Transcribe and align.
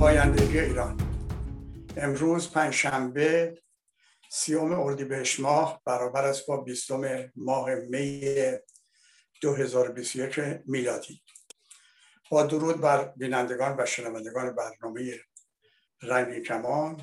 پایندگی 0.00 0.58
ایران. 0.58 1.00
امروز 1.96 2.52
پنجشنبه 2.52 3.62
سیوم 4.30 4.80
اردیبهشت 4.80 5.40
ماه 5.40 5.82
برابر 5.84 6.24
است 6.24 6.46
با 6.46 6.56
بیستم 6.56 7.32
ماه 7.36 7.74
می 7.74 8.34
2021 9.42 10.40
میلادی. 10.66 11.22
با 12.30 12.42
درود 12.42 12.80
بر 12.80 13.04
بینندگان 13.16 13.76
و 13.78 13.86
شنوندگان 13.86 14.54
برنامه 14.54 15.20
رنگی 16.02 16.40
کمان 16.40 17.02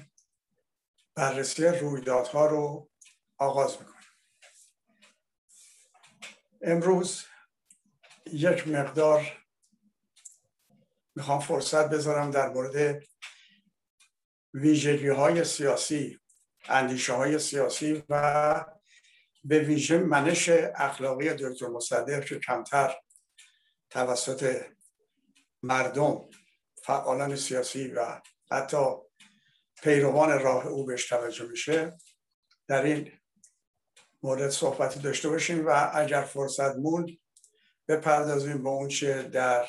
بررسی 1.15 1.65
رویدادها 1.65 2.45
رو 2.45 2.89
آغاز 3.37 3.71
می‌کنیم 3.71 3.95
امروز 6.61 7.23
یک 8.25 8.67
مقدار 8.67 9.44
می‌خوام 11.15 11.39
فرصت 11.39 11.89
بذارم 11.89 12.31
در 12.31 12.49
مورد 12.49 13.03
ویژگی 14.53 15.07
های 15.07 15.43
سیاسی 15.43 16.19
اندیشه 16.69 17.13
های 17.13 17.39
سیاسی 17.39 18.03
و 18.09 18.65
به 19.43 19.59
ویژه 19.59 19.97
منش 19.97 20.49
اخلاقی 20.75 21.29
دکتر 21.29 21.67
مصدق 21.67 22.25
که 22.25 22.39
کمتر 22.39 22.95
توسط 23.89 24.65
مردم 25.63 26.29
فعالان 26.83 27.35
سیاسی 27.35 27.87
و 27.87 28.21
حتی 28.51 28.85
پیروان 29.83 30.39
راه 30.39 30.67
او 30.67 30.85
بهش 30.85 31.09
توجه 31.09 31.45
میشه 31.45 31.97
در 32.67 32.83
این 32.83 33.11
مورد 34.23 34.49
صحبتی 34.49 34.99
داشته 34.99 35.29
باشیم 35.29 35.67
و 35.67 35.91
اگر 35.93 36.21
فرصت 36.21 36.75
موند 36.75 37.09
بپردازیم 37.87 38.63
به 38.63 38.69
اون 38.69 38.87
چه 38.87 39.23
در 39.23 39.65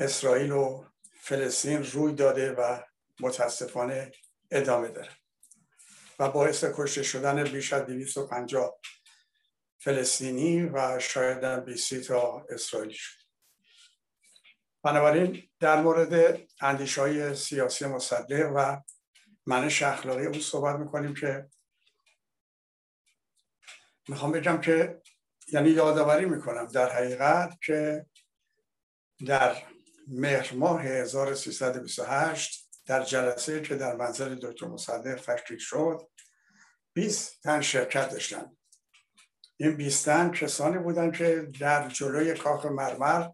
اسرائیل 0.00 0.52
و 0.52 0.84
فلسطین 1.20 1.84
روی 1.84 2.14
داده 2.14 2.52
و 2.52 2.80
متاسفانه 3.20 4.12
ادامه 4.50 4.88
داره. 4.88 5.10
و 6.18 6.30
باعث 6.30 6.64
کشته 6.74 7.02
شدن 7.02 7.44
بیش 7.44 7.72
از 7.72 7.82
250 7.82 8.80
فلسطینی 9.78 10.62
و 10.62 10.98
شاید 10.98 11.64
20 11.64 11.94
تا 11.94 12.46
اسرائیلی 12.50 12.94
شد. 12.94 13.20
بنابراین 14.82 15.48
در 15.60 15.82
مورد 15.82 16.40
اندیش 16.60 16.98
های 16.98 17.34
سیاسی 17.34 17.86
مصدق 17.86 18.52
و 18.54 18.80
منش 19.46 19.82
اخلاقی 19.82 20.26
او 20.26 20.34
صحبت 20.34 20.76
می‌کنیم 20.76 21.14
که 21.14 21.50
می‌خوام 24.08 24.32
بگم 24.32 24.60
که 24.60 25.02
یعنی 25.52 25.70
یادآوری 25.70 26.26
می‌کنم 26.26 26.66
در 26.66 26.92
حقیقت 26.92 27.58
که 27.60 28.06
در 29.26 29.62
مهر 30.10 30.54
ماه 30.54 30.82
1328 30.82 32.68
در 32.86 33.04
جلسه 33.04 33.60
که 33.60 33.74
در 33.74 33.96
منزل 33.96 34.34
دکتر 34.34 34.66
مصدق 34.66 35.20
تشکیل 35.22 35.58
شد 35.58 36.08
20 36.92 37.42
تن 37.42 37.60
شرکت 37.60 38.10
داشتن. 38.10 38.56
این 39.56 39.76
20 39.76 40.04
تن 40.04 40.30
کسانی 40.30 40.78
بودن 40.78 41.10
که 41.10 41.48
در 41.60 41.88
جلوی 41.88 42.34
کاخ 42.34 42.66
مرمر 42.66 43.28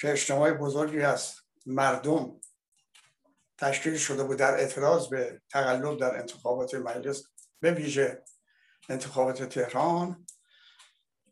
که 0.00 0.12
اجتماع 0.12 0.52
بزرگی 0.52 1.00
از 1.00 1.34
مردم 1.66 2.40
تشکیل 3.58 3.96
شده 3.96 4.24
بود 4.24 4.38
در 4.38 4.54
اعتراض 4.54 5.08
به 5.08 5.42
تقلب 5.50 6.00
در 6.00 6.18
انتخابات 6.18 6.74
مجلس 6.74 7.24
به 7.60 7.72
ویژه 7.72 8.22
انتخابات 8.88 9.42
تهران 9.42 10.26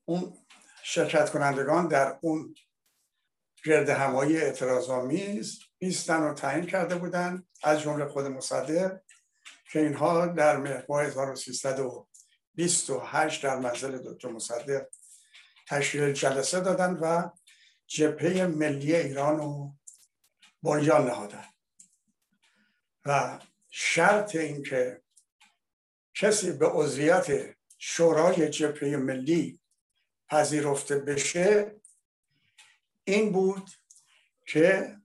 اون 0.04 0.46
شرکت 0.82 1.30
کنندگان 1.30 1.88
در 1.88 2.18
اون 2.22 2.54
گرد 3.64 3.88
همایی 3.88 4.36
اعتراض 4.36 4.90
آمیز 4.90 5.58
20 5.78 6.10
رو 6.10 6.34
تعیین 6.34 6.66
کرده 6.66 6.96
بودند 6.96 7.46
از 7.62 7.80
جمله 7.80 8.06
خود 8.06 8.26
مصدق 8.26 9.00
که 9.72 9.80
اینها 9.80 10.26
در 10.26 10.56
ماه 10.88 11.04
1328 11.04 13.42
در 13.42 13.58
منزل 13.58 13.98
دکتر 13.98 14.28
مصدق 14.28 14.86
تشکیل 15.68 16.12
جلسه 16.12 16.60
دادند 16.60 16.98
و 17.02 17.30
جبهه 17.86 18.46
ملی 18.46 18.96
ایران 18.96 19.36
رو 19.36 19.72
بنیان 20.62 21.06
نهادن. 21.06 21.44
و 23.06 23.38
شرط 23.70 24.36
این 24.36 24.62
که 24.62 25.02
کسی 26.14 26.52
به 26.52 26.66
عضویت 26.66 27.56
شورای 27.78 28.48
جبهه 28.48 28.96
ملی 28.96 29.60
پذیرفته 30.28 30.98
بشه 30.98 31.77
این 33.08 33.32
بود 33.32 33.70
که 34.46 34.96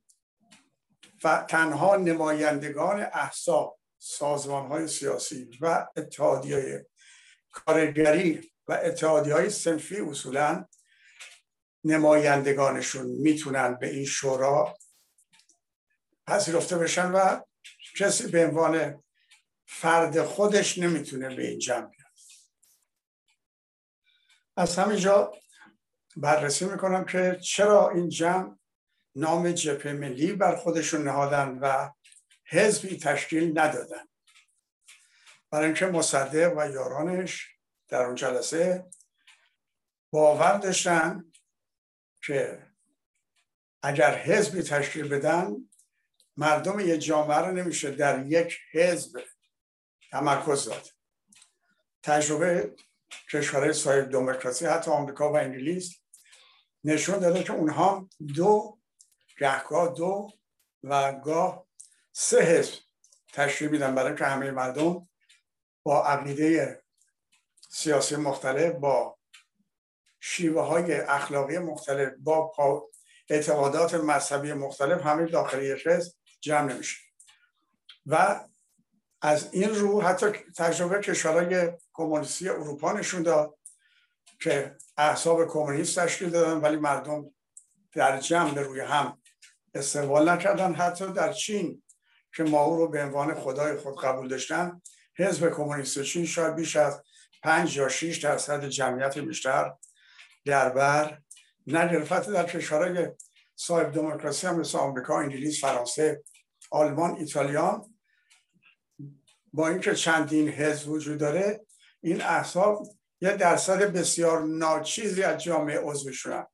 تنها 1.49 1.95
نمایندگان 1.95 2.99
احساب 3.13 3.79
سازمان 3.97 4.67
های 4.67 4.87
سیاسی 4.87 5.49
و 5.61 5.87
اتحادی 5.95 6.53
های 6.53 6.79
کارگری 7.51 8.51
و 8.67 8.73
اتحادی 8.83 9.31
های 9.31 9.49
سنفی 9.49 9.99
اصولا 9.99 10.65
نمایندگانشون 11.83 13.05
می‌تونن 13.05 13.75
به 13.75 13.89
این 13.89 14.05
شورا 14.05 14.77
پذیرفته 16.27 16.77
بشن 16.77 17.11
و 17.11 17.41
کسی 17.99 18.27
به 18.27 18.45
عنوان 18.45 19.03
فرد 19.67 20.23
خودش 20.23 20.77
نمی‌تونه 20.77 21.35
به 21.35 21.47
این 21.47 21.59
جمع 21.59 21.89
بیاد. 21.89 22.11
از 24.57 24.75
همینجا 24.75 25.42
بررسی 26.17 26.65
می‌کنم 26.65 27.05
که 27.05 27.39
چرا 27.41 27.89
این 27.89 28.09
جمع 28.09 28.57
نام 29.15 29.51
جبهه 29.51 29.93
ملی 29.93 30.33
بر 30.33 30.55
خودشون 30.55 31.03
نهادن 31.03 31.57
و 31.61 31.89
حزبی 32.45 32.97
تشکیل 32.97 33.59
ندادن. 33.59 34.05
برای 35.51 35.65
اینکه 35.65 35.85
مصدق 35.85 36.53
و 36.57 36.69
یارانش 36.69 37.47
در 37.87 38.01
اون 38.01 38.15
جلسه 38.15 38.85
باور 40.11 40.57
داشتن 40.57 41.31
که 42.25 42.67
اگر 43.83 44.17
حزبی 44.17 44.61
تشکیل 44.61 45.07
بدن 45.07 45.69
مردم 46.37 46.79
یه 46.79 46.97
جامعه 46.97 47.37
رو 47.37 47.51
نمیشه 47.51 47.91
در 47.91 48.25
یک 48.25 48.57
حزب 48.71 49.21
تمرکز 50.11 50.65
داد. 50.65 50.89
تجربه 52.03 52.75
کشورهای 53.31 53.73
صاحب 53.73 54.09
دموکراسی 54.09 54.65
حتی 54.65 54.91
آمریکا 54.91 55.33
و 55.33 55.37
انگلیس 55.37 56.02
نشون 56.83 57.19
داده 57.19 57.43
که 57.43 57.53
اونها 57.53 58.09
دو 58.35 58.77
گهگاه 59.39 59.93
دو 59.93 60.31
و 60.83 61.13
گاه 61.13 61.67
سه 62.11 62.41
حزب 62.41 62.73
تشکیل 63.33 63.69
میدن 63.69 63.95
برای 63.95 64.15
که 64.15 64.25
همه 64.25 64.51
مردم 64.51 65.07
با 65.83 66.05
عقیده 66.05 66.83
سیاسی 67.69 68.15
مختلف 68.15 68.73
با 68.73 69.17
شیوه 70.19 70.61
های 70.61 70.93
اخلاقی 70.93 71.57
مختلف 71.57 72.13
با 72.19 72.51
اعتقادات 73.29 73.93
مذهبی 73.93 74.53
مختلف 74.53 75.01
همه 75.01 75.25
داخل 75.25 75.63
یک 75.63 75.87
حزب 75.87 76.13
جمع 76.41 76.73
نمیشه. 76.73 76.97
و 78.05 78.45
از 79.21 79.53
این 79.53 79.75
رو 79.75 80.01
حتی 80.01 80.25
تجربه 80.57 80.99
کشورهای 80.99 81.71
کمونیستی 81.93 82.49
اروپا 82.49 82.93
نشون 82.93 83.23
داد 83.23 83.57
که 84.43 84.75
احساب 84.97 85.47
کمونیست 85.47 85.99
تشکیل 85.99 86.29
دادن 86.29 86.61
ولی 86.61 86.77
مردم 86.77 87.31
در 87.93 88.19
جمع 88.19 88.59
روی 88.59 88.79
هم 88.79 89.21
استقبال 89.73 90.29
نکردن. 90.29 90.73
حتی 90.73 91.13
در 91.13 91.33
چین 91.33 91.83
که 92.35 92.43
ما 92.43 92.75
رو 92.75 92.87
به 92.87 93.03
عنوان 93.03 93.35
خدای 93.35 93.77
خود 93.77 94.01
قبول 94.01 94.27
داشتن 94.27 94.81
حزب 95.17 95.49
کمونیست 95.49 96.01
چین 96.01 96.25
شاید 96.25 96.55
بیش 96.55 96.75
از 96.75 97.01
پنج 97.43 97.77
یا 97.77 97.89
6 97.89 98.17
درصد 98.17 98.65
جمعیت 98.65 99.17
بیشتر 99.17 99.73
در 100.45 100.69
بر 100.69 101.21
نگرفت. 101.67 102.29
در 102.29 102.45
کشورهای 102.45 103.07
صاحب 103.55 103.91
دموکراسی 103.91 104.47
هم 104.47 104.59
مثل 104.59 104.77
آمریکا، 104.77 105.19
انگلیس، 105.19 105.61
فرانسه، 105.61 106.23
آلمان، 106.71 107.15
ایتالیا 107.15 107.89
با 109.53 109.67
اینکه 109.67 109.95
چندین 109.95 110.49
حزب 110.49 110.89
وجود 110.89 111.17
داره 111.19 111.65
این 112.01 112.21
احساب 112.21 112.87
یه 113.23 113.37
درصد 113.37 113.81
بسیار 113.93 114.41
ناچیزی 114.41 115.23
از 115.23 115.43
جامعه 115.43 115.79
عضو 115.79 116.11
شدن 116.11 116.45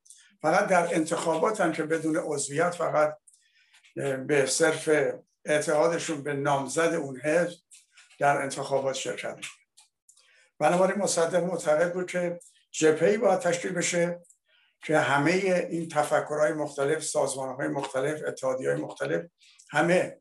فقط 0.42 0.68
در 0.68 0.96
انتخابات 0.96 1.62
هم 1.62 1.72
که 1.72 1.84
بدون 1.84 2.18
عضویت 2.18 2.76
فقط 2.76 3.18
به 4.28 4.46
صرف 4.46 4.90
اعتقادشون 5.46 6.24
به 6.24 6.34
نامزد 6.34 6.94
اون 6.94 7.20
حزب 7.20 7.58
در 8.20 8.42
انتخابات 8.42 8.96
شرکت 8.96 9.38
بنابراین 10.60 11.02
مصدق 11.02 11.44
معتقد 11.44 11.94
بود 11.94 12.12
که 12.12 12.40
جپهی 12.72 13.18
باید 13.18 13.40
تشکیل 13.40 13.72
بشه 13.72 14.20
که 14.86 15.00
همه 15.00 15.32
این 15.70 15.90
تفکرهای 15.90 16.54
مختلف 16.54 17.04
سازمانهای 17.04 17.68
مختلف 17.68 18.22
اتحادی 18.28 18.66
های 18.66 18.76
مختلف 18.76 19.26
همه 19.70 20.18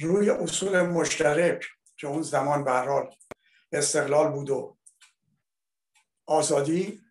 روی 0.00 0.30
اصول 0.30 0.80
مشترک 0.80 1.64
که 1.96 2.06
اون 2.06 2.22
زمان 2.22 2.64
به 2.64 3.78
استقلال 3.78 4.32
بود 4.32 4.50
و 4.50 4.76
آزادی 6.32 7.02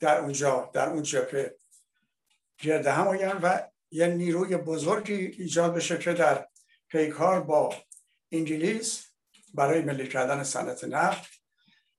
در 0.00 0.18
اونجا 0.18 0.70
در 0.74 0.88
اون 0.88 1.02
جبهه 1.02 1.56
گرده 2.58 2.92
هم 2.92 3.06
و 3.42 3.68
یه 3.90 4.06
نیروی 4.06 4.56
بزرگی 4.56 5.14
ایجاد 5.14 5.74
بشه 5.74 5.98
که 5.98 6.12
در 6.12 6.48
پیکار 6.88 7.40
با 7.40 7.74
انگلیس 8.32 9.06
برای 9.54 9.82
ملی 9.82 10.08
کردن 10.08 10.42
صنعت 10.42 10.84
نفت 10.84 11.30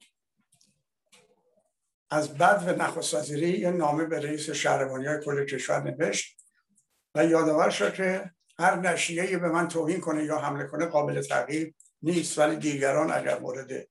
از 2.10 2.34
بد 2.34 2.64
و 2.66 2.82
نخست 2.82 3.30
یه 3.30 3.70
نامه 3.70 4.04
به 4.04 4.20
رئیس 4.20 4.50
شهربانی 4.50 5.06
های 5.06 5.20
کل 5.24 5.44
کشور 5.44 5.82
نوشت 5.82 6.36
و 7.14 7.24
یادآور 7.24 7.70
شد 7.70 7.94
که 7.94 8.30
هر 8.58 8.76
نشیه 8.76 9.38
به 9.38 9.48
من 9.48 9.68
توهین 9.68 10.00
کنه 10.00 10.24
یا 10.24 10.38
حمله 10.38 10.64
کنه 10.64 10.86
قابل 10.86 11.22
تغییر 11.22 11.74
نیست 12.02 12.38
ولی 12.38 12.56
دیگران 12.56 13.10
اگر 13.12 13.38
مورد 13.38 13.88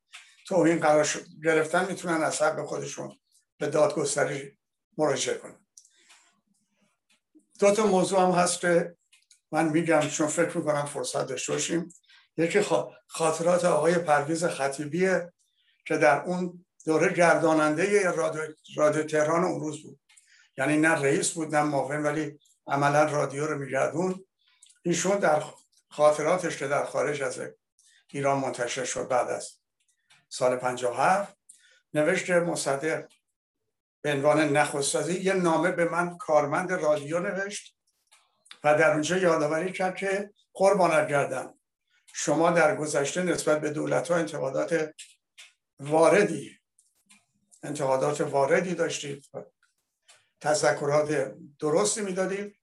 توهین 0.47 0.79
قرار 0.79 1.07
گرفتن 1.43 1.85
می‌تونن 1.85 2.23
از 2.23 2.41
حق 2.41 2.65
خودشون 2.65 3.15
به 3.57 3.67
دادگستری 3.67 4.57
مراجعه 4.97 5.37
کنن. 5.37 5.65
دو 7.59 7.71
تا 7.71 7.85
موضوع 7.87 8.21
هم 8.21 8.31
هست 8.31 8.59
که 8.59 8.95
من 9.51 9.69
میگم 9.69 9.99
چون 9.99 10.27
فکر 10.27 10.57
می‌کنم 10.57 10.85
فرصت 10.85 11.27
داشته 11.27 11.53
باشیم. 11.53 11.93
یکی 12.37 12.61
خاطرات 13.07 13.65
آقای 13.65 13.93
پرویز 13.97 14.45
خطیبیه 14.45 15.33
که 15.85 15.97
در 15.97 16.21
اون 16.21 16.65
دوره 16.87 17.13
گرداننده 17.13 18.11
رادیو, 18.75 19.03
تهران 19.03 19.43
اون 19.43 19.59
روز 19.59 19.83
بود. 19.83 19.99
یعنی 20.57 20.77
نه 20.77 20.89
رئیس 20.89 21.31
بود 21.31 21.55
نه 21.55 21.63
معاون 21.63 22.03
ولی 22.03 22.39
عملا 22.67 23.03
رادیو 23.03 23.47
رو 23.47 23.57
میگردون 23.57 24.25
ایشون 24.81 25.17
در 25.19 25.43
خاطراتش 25.89 26.57
که 26.57 26.67
در 26.67 26.85
خارج 26.85 27.21
از 27.21 27.39
ایران 28.11 28.39
منتشر 28.39 28.85
شد 28.85 29.07
بعد 29.07 29.29
از 29.29 29.51
سال 30.29 30.55
57 30.55 31.37
نوشت 31.93 32.29
مصدق 32.29 33.07
به 34.01 34.11
عنوان 34.13 34.39
نخستازی 34.57 35.19
یه 35.19 35.33
نامه 35.33 35.71
به 35.71 35.85
من 35.85 36.17
کارمند 36.17 36.71
رادیو 36.71 37.19
نوشت 37.19 37.77
و 38.63 38.75
در 38.75 38.91
اونجا 38.91 39.17
یادآوری 39.17 39.71
کرد 39.71 39.95
که 39.95 40.33
قربانت 40.53 41.07
گردم. 41.07 41.53
شما 42.13 42.51
در 42.51 42.75
گذشته 42.75 43.23
نسبت 43.23 43.61
به 43.61 43.69
دولت 43.69 44.11
ها 44.11 44.17
انتقادات 44.17 44.93
واردی 45.79 46.57
انتقادات 47.63 48.21
واردی 48.21 48.75
داشتید 48.75 49.25
تذکرات 50.41 51.35
درستی 51.59 52.01
می‌دادید. 52.01 52.57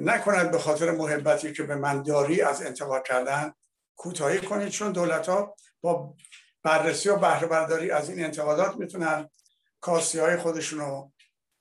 نکند 0.00 0.50
به 0.50 0.58
خاطر 0.58 0.90
محبتی 0.90 1.52
که 1.52 1.62
به 1.62 1.74
من 1.74 2.02
داری 2.02 2.42
از 2.42 2.62
انتقاد 2.62 3.06
کردن 3.06 3.54
کوتاهی 3.96 4.40
کنید 4.40 4.68
چون 4.68 4.92
دولت 4.92 5.28
ها 5.28 5.56
با 5.80 6.16
بررسی 6.62 7.08
و 7.08 7.16
بهره 7.16 7.46
برداری 7.46 7.90
از 7.90 8.10
این 8.10 8.24
انتقادات 8.24 8.76
می‌تونن 8.76 9.30
کاسی 9.80 10.18
های 10.18 10.36
خودشون 10.36 10.78
رو 10.78 11.12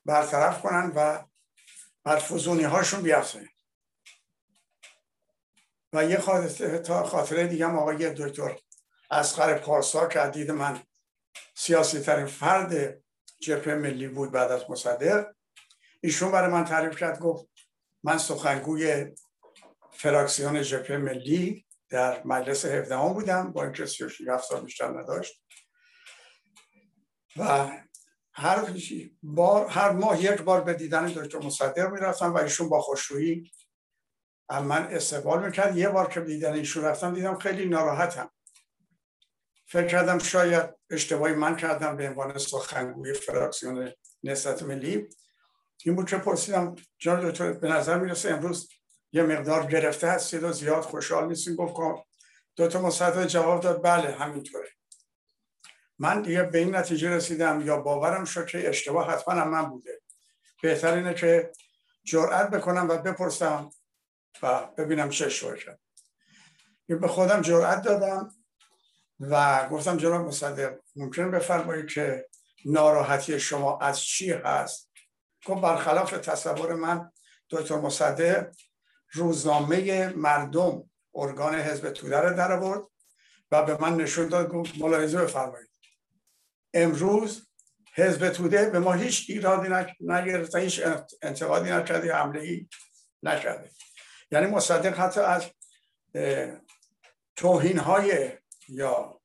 برطرف 0.06 0.62
کنن 0.62 0.92
و 0.96 1.24
بر 2.04 2.20
فزونی 2.20 2.64
هاشون 2.64 3.02
بیافزنن 3.02 3.50
و 5.94 6.06
یه 6.06 6.18
خاطره 7.06 7.48
دیگه 7.48 7.68
هم 7.68 7.80
آقای 7.80 8.14
دکتر 8.14 8.60
اسقر 9.12 9.58
پارسا 9.58 10.08
که 10.08 10.20
دید 10.34 10.52
من 10.52 10.84
سیاسی 11.56 12.00
ترین 12.00 12.26
فرد 12.26 13.02
جبهه 13.42 13.76
ملی 13.76 14.08
بود 14.08 14.32
بعد 14.32 14.52
از 14.52 14.70
مصدق. 14.70 15.26
ایشون 16.02 16.32
برای 16.32 16.52
من 16.52 16.66
تعریف 16.66 16.98
کرد 16.98 17.20
گفت 17.20 17.48
من 18.04 18.18
سخنگوی 18.18 19.06
فراکسیون 19.92 20.62
جبهه 20.62 20.98
ملی 20.98 21.66
در 21.90 22.24
مجلس 22.24 22.66
17 22.66 22.98
بودم 22.98 23.52
با 23.52 23.64
اینکه 23.64 23.86
37 23.86 24.44
سال 24.48 24.62
بیشتر 24.62 24.88
نداشت. 24.88 25.44
و 27.38 27.70
هر 28.34 28.74
بار 29.24 29.68
هر 29.68 29.92
ماه 29.92 30.24
یک 30.24 30.42
بار 30.42 30.62
به 30.62 30.74
دیدن 30.74 31.06
دکتر 31.06 31.40
مصدق 31.40 31.92
می‌رفتم 31.92 32.34
و 32.34 32.38
ایشون 32.38 32.70
با 32.70 32.82
خوشرویی 32.82 33.52
من 34.50 34.88
استقبال 34.88 35.46
می‌کرد. 35.46 35.78
یه 35.78 35.90
بار 35.90 36.10
که 36.10 36.22
دیدن 36.22 36.54
ایشون 36.54 36.84
رفتم 36.84 37.14
دیدم 37.14 37.40
خیلی 37.40 37.66
ناراحتم. 37.66 38.32
فکر 39.66 39.88
کردم 39.88 40.20
شاید 40.20 40.70
اشتباهی 40.90 41.34
من 41.34 41.56
کردم 41.56 41.98
به 41.98 42.10
عنوان 42.10 42.38
سخنگوی 42.38 43.14
فراکسیون 43.14 43.92
نسبت 44.24 44.64
ملی. 44.64 45.10
این 45.86 45.96
بود 45.96 46.10
که 46.10 46.18
پرسیدم 46.18 46.76
جان 46.98 47.30
دکتر 47.30 47.54
به 47.54 47.68
نظر 47.68 48.00
می‌رسه 48.00 48.32
امروز 48.32 48.70
یه 49.12 49.24
مقدار 49.24 49.66
گرفته 49.66 50.08
هستید 50.08 50.44
و 50.44 50.52
زیاد 50.52 50.82
خوشحال 50.82 51.28
نیستیم 51.28 51.56
گفت 51.56 52.06
دو 52.56 52.68
تا 52.68 52.82
مصدق 52.82 53.26
جواب 53.26 53.64
داد 53.64 53.84
بله 53.84 54.12
همینطوره. 54.12 54.70
من 56.00 56.22
دیگه 56.22 56.44
به 56.44 56.58
این 56.58 56.76
نتیجه 56.76 57.10
رسیدم 57.10 57.62
یا 57.66 57.78
باورم 57.78 58.26
شد 58.26 58.46
که 58.46 58.70
اشتباه 58.70 59.12
حتما 59.12 59.46
من 59.46 59.70
بوده. 59.70 60.02
بهتر 60.62 60.94
اینه 60.94 61.14
که 61.14 61.52
جرأت 62.04 62.50
بکنم 62.50 62.90
و 62.90 62.98
بپرسم 62.98 63.70
و 64.42 64.66
ببینم 64.78 65.10
چه 65.10 65.26
اشتباه 65.26 65.58
کرد. 65.58 65.80
به 66.88 67.08
خودم 67.08 67.42
جرأت 67.42 67.82
دادم. 67.82 68.30
و 69.30 69.68
گفتم 69.70 69.98
جناب 69.98 70.28
مصدق 70.28 70.80
ممکن 70.96 71.32
بفرمایید 71.32 71.88
که 71.88 72.30
ناراحتی 72.66 73.40
شما 73.40 73.80
از 73.80 74.00
چی 74.02 74.32
هست؟ 74.32 74.90
گفت 75.46 75.62
برخلاف 75.62 76.12
تصور 76.12 76.76
من 76.76 77.12
دکتر 77.50 77.76
مصدق 77.76 78.48
روزنامه 79.12 80.10
مردم 80.10 80.90
ارگان 81.16 81.56
حزب 81.56 81.90
توده 81.92 82.18
رو 82.20 82.38
در 82.38 82.52
آورد 82.52 82.82
و 83.52 83.64
به 83.64 83.78
من 83.82 83.98
نشون 83.98 84.28
داد 84.28 84.50
گفت 84.50 84.78
ملاحظه 84.78 85.22
بفرمایید. 85.22 85.70
امروز 86.74 87.48
حزب 87.96 88.30
توده 88.30 88.70
به 88.70 88.80
ما 88.80 88.94
هیچ 88.94 89.26
ایرادی 89.30 89.70
نگرفته 90.00 90.60
هیچ 90.60 90.82
انتقادی 91.22 91.70
نکرده 91.70 92.16
حمله 92.16 92.42
ای 92.42 92.68
نکرده. 93.24 93.70
یعنی 94.32 94.48
مصدق 94.48 95.00
حتی 95.00 95.20
از 95.20 95.46
توهین 97.36 97.80
های 97.80 98.32
یا 98.74 99.22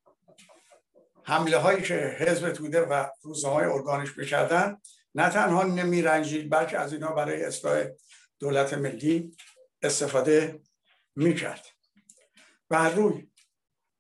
حمله 1.25 1.57
هایی 1.57 1.83
که 1.83 1.95
حزب 1.95 2.53
توده 2.53 2.81
و 2.81 3.07
روزنامه 3.23 3.57
های 3.57 3.67
ارگانش 3.67 4.19
می‌کردن 4.19 4.81
نه 5.15 5.31
تنها 5.31 5.63
نمی 5.63 6.03
رنجید 6.03 6.51
بلکه 6.51 6.79
از 6.79 6.93
اینا 6.93 7.13
برای 7.13 7.45
اصلاح 7.45 7.85
دولت 8.39 8.75
ملی 8.75 9.37
استفاده 9.83 10.61
می‌کرد. 11.17 11.67
بر 12.69 12.91
روی 12.91 13.31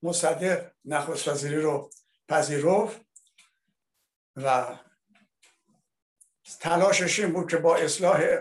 مصدق 0.02 0.71
نخست 0.85 1.28
وزیری 1.28 1.61
رو 1.61 1.90
پذیرفت 2.28 3.00
و 4.37 4.76
تلاشش 6.61 7.21
این 7.21 7.33
بود 7.33 7.50
که 7.50 7.57
با 7.57 7.76
اصلاح 7.76 8.38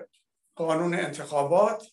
قانون 0.56 0.94
انتخابات 0.94 1.88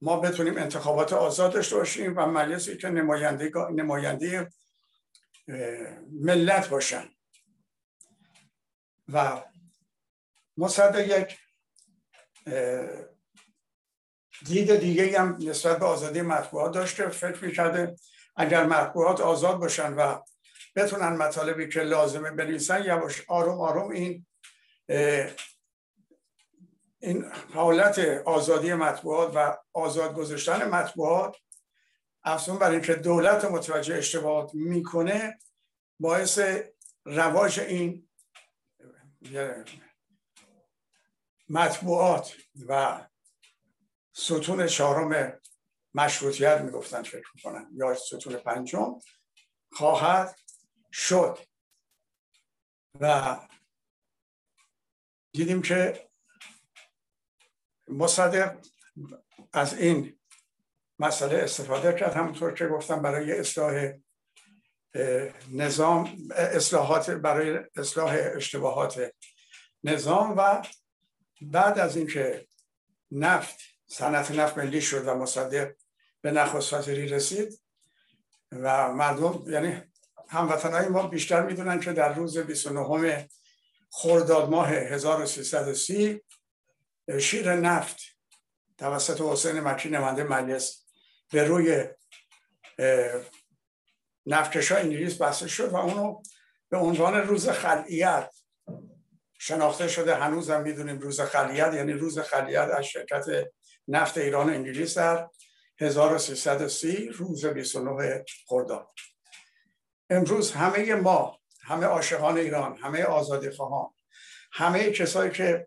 ما 0.00 0.20
بتونیم 0.20 0.56
انتخابات 0.58 1.12
آزاد 1.12 1.52
داشته 1.52 1.76
باشیم 1.76 2.16
و 2.16 2.26
مجلسی 2.26 2.76
که 2.76 2.88
نماینده 2.88 3.52
نماینده 3.70 4.48
ملت 6.12 6.68
باشن. 6.68 7.08
و 9.08 9.42
مصدق 10.56 11.20
یک 11.20 11.38
دید 14.44 14.76
دیگه 14.76 15.20
هم 15.20 15.38
نسبت 15.40 15.78
به 15.78 15.86
آزادی 15.86 16.22
مطبوعات 16.22 16.74
داشته. 16.74 17.08
فکر 17.08 17.44
می‌کرده 17.44 17.96
اگر 18.36 18.66
مطبوعات 18.66 19.20
آزاد 19.20 19.58
باشن 19.58 19.94
و 19.94 20.20
بتونن 20.76 21.08
مطالبی 21.08 21.68
که 21.68 21.80
لازمه 21.80 22.30
بنویسن 22.30 22.84
یواش 22.84 23.22
آروم 23.28 23.60
آروم 23.60 23.90
این 23.90 24.26
این 27.00 27.24
حالت 27.54 27.98
آزادی 28.24 28.74
مطبوعات 28.74 29.32
و 29.34 29.56
آزاد 29.76 30.14
گذاشتن 30.14 30.68
مطبوعات 30.68 31.36
افزون 32.22 32.58
بر 32.58 32.70
اینکه 32.70 32.94
دولت 32.94 33.44
متوجه 33.44 33.94
اشتباهات 33.96 34.54
می‌کنه 34.54 35.38
باعث 36.00 36.40
رواج 37.04 37.60
این 37.60 38.08
مطبوعات 41.48 42.36
و 42.68 43.04
ستون 44.12 44.66
چهارم 44.66 45.40
مشروطیت 45.94 46.60
می‌گفتن 46.60 47.02
فکر 47.02 47.26
می‌کنن 47.34 47.70
یا 47.74 47.94
ستون 47.94 48.36
پنجم 48.36 48.98
خواهد 49.72 50.38
شد. 50.92 51.38
و 53.00 53.36
دیدیم 55.32 55.62
که 55.62 56.08
مصدق 57.88 58.58
از 59.56 59.74
این 59.74 60.18
مسئله 60.98 61.38
استفاده 61.38 61.92
کرد 61.92 62.12
همونطور 62.12 62.54
که 62.54 62.66
گفتم 62.66 63.02
برای 63.02 63.32
اصلاح 63.32 63.92
نظام 65.52 66.16
اصلاحات 66.36 67.10
برای 67.10 67.58
اصلاح 67.76 68.16
اشتباهات 68.36 69.10
نظام 69.84 70.34
و 70.36 70.62
بعد 71.42 71.78
از 71.78 71.96
اینکه 71.96 72.46
نفت 73.10 73.58
صنعت 73.86 74.30
نفت 74.30 74.58
ملی 74.58 74.80
شد 74.80 75.08
و 75.08 75.14
مصدق 75.14 75.72
به 76.20 76.30
نخست 76.30 76.72
وزیری 76.72 77.08
رسید 77.08 77.60
و 78.52 78.92
مردم 78.92 79.44
یعنی 79.46 79.82
هموطنهای 80.28 80.88
ما 80.88 81.06
بیشتر 81.06 81.42
می‌دونن 81.46 81.80
که 81.80 81.92
در 81.92 82.14
روز 82.14 82.38
29 82.38 83.28
خرداد 83.90 84.50
ماه 84.50 84.68
1330 84.68 86.22
شیر 87.20 87.54
نفت 87.54 88.15
توسط 88.78 89.20
حسین 89.20 89.60
مکی 89.60 89.88
نماینده 89.88 90.24
مجلس 90.24 90.84
به 91.32 91.44
روی 91.44 91.84
نفتکشا 94.26 94.76
انگلیس 94.76 95.22
بسته 95.22 95.48
شد 95.48 95.72
و 95.72 95.76
اونو 95.76 96.22
به 96.68 96.76
عنوان 96.76 97.14
روز 97.14 97.48
خلیت 97.48 98.34
شناخته 99.38 99.88
شده. 99.88 100.14
هنوز 100.14 100.50
هم 100.50 100.62
می‌دونیم 100.62 100.98
روز 100.98 101.20
خلیت 101.20 101.74
یعنی 101.74 101.92
روز 101.92 102.18
خلیت 102.18 102.68
از 102.78 102.84
شرکت 102.84 103.26
نفت 103.88 104.18
ایران 104.18 104.50
انگلیس 104.50 104.98
در 104.98 105.28
1330 105.80 107.08
روز 107.08 107.46
29 107.46 108.24
خرداد. 108.46 108.88
امروز 110.10 110.52
همه 110.52 110.94
ما 110.94 111.38
همه 111.62 111.86
عاشقان 111.86 112.38
ایران 112.38 112.76
همه 112.76 113.04
آزادی 113.04 113.50
خواهان 113.50 113.90
همه 114.52 114.90
کسایی 114.90 115.30
که 115.30 115.66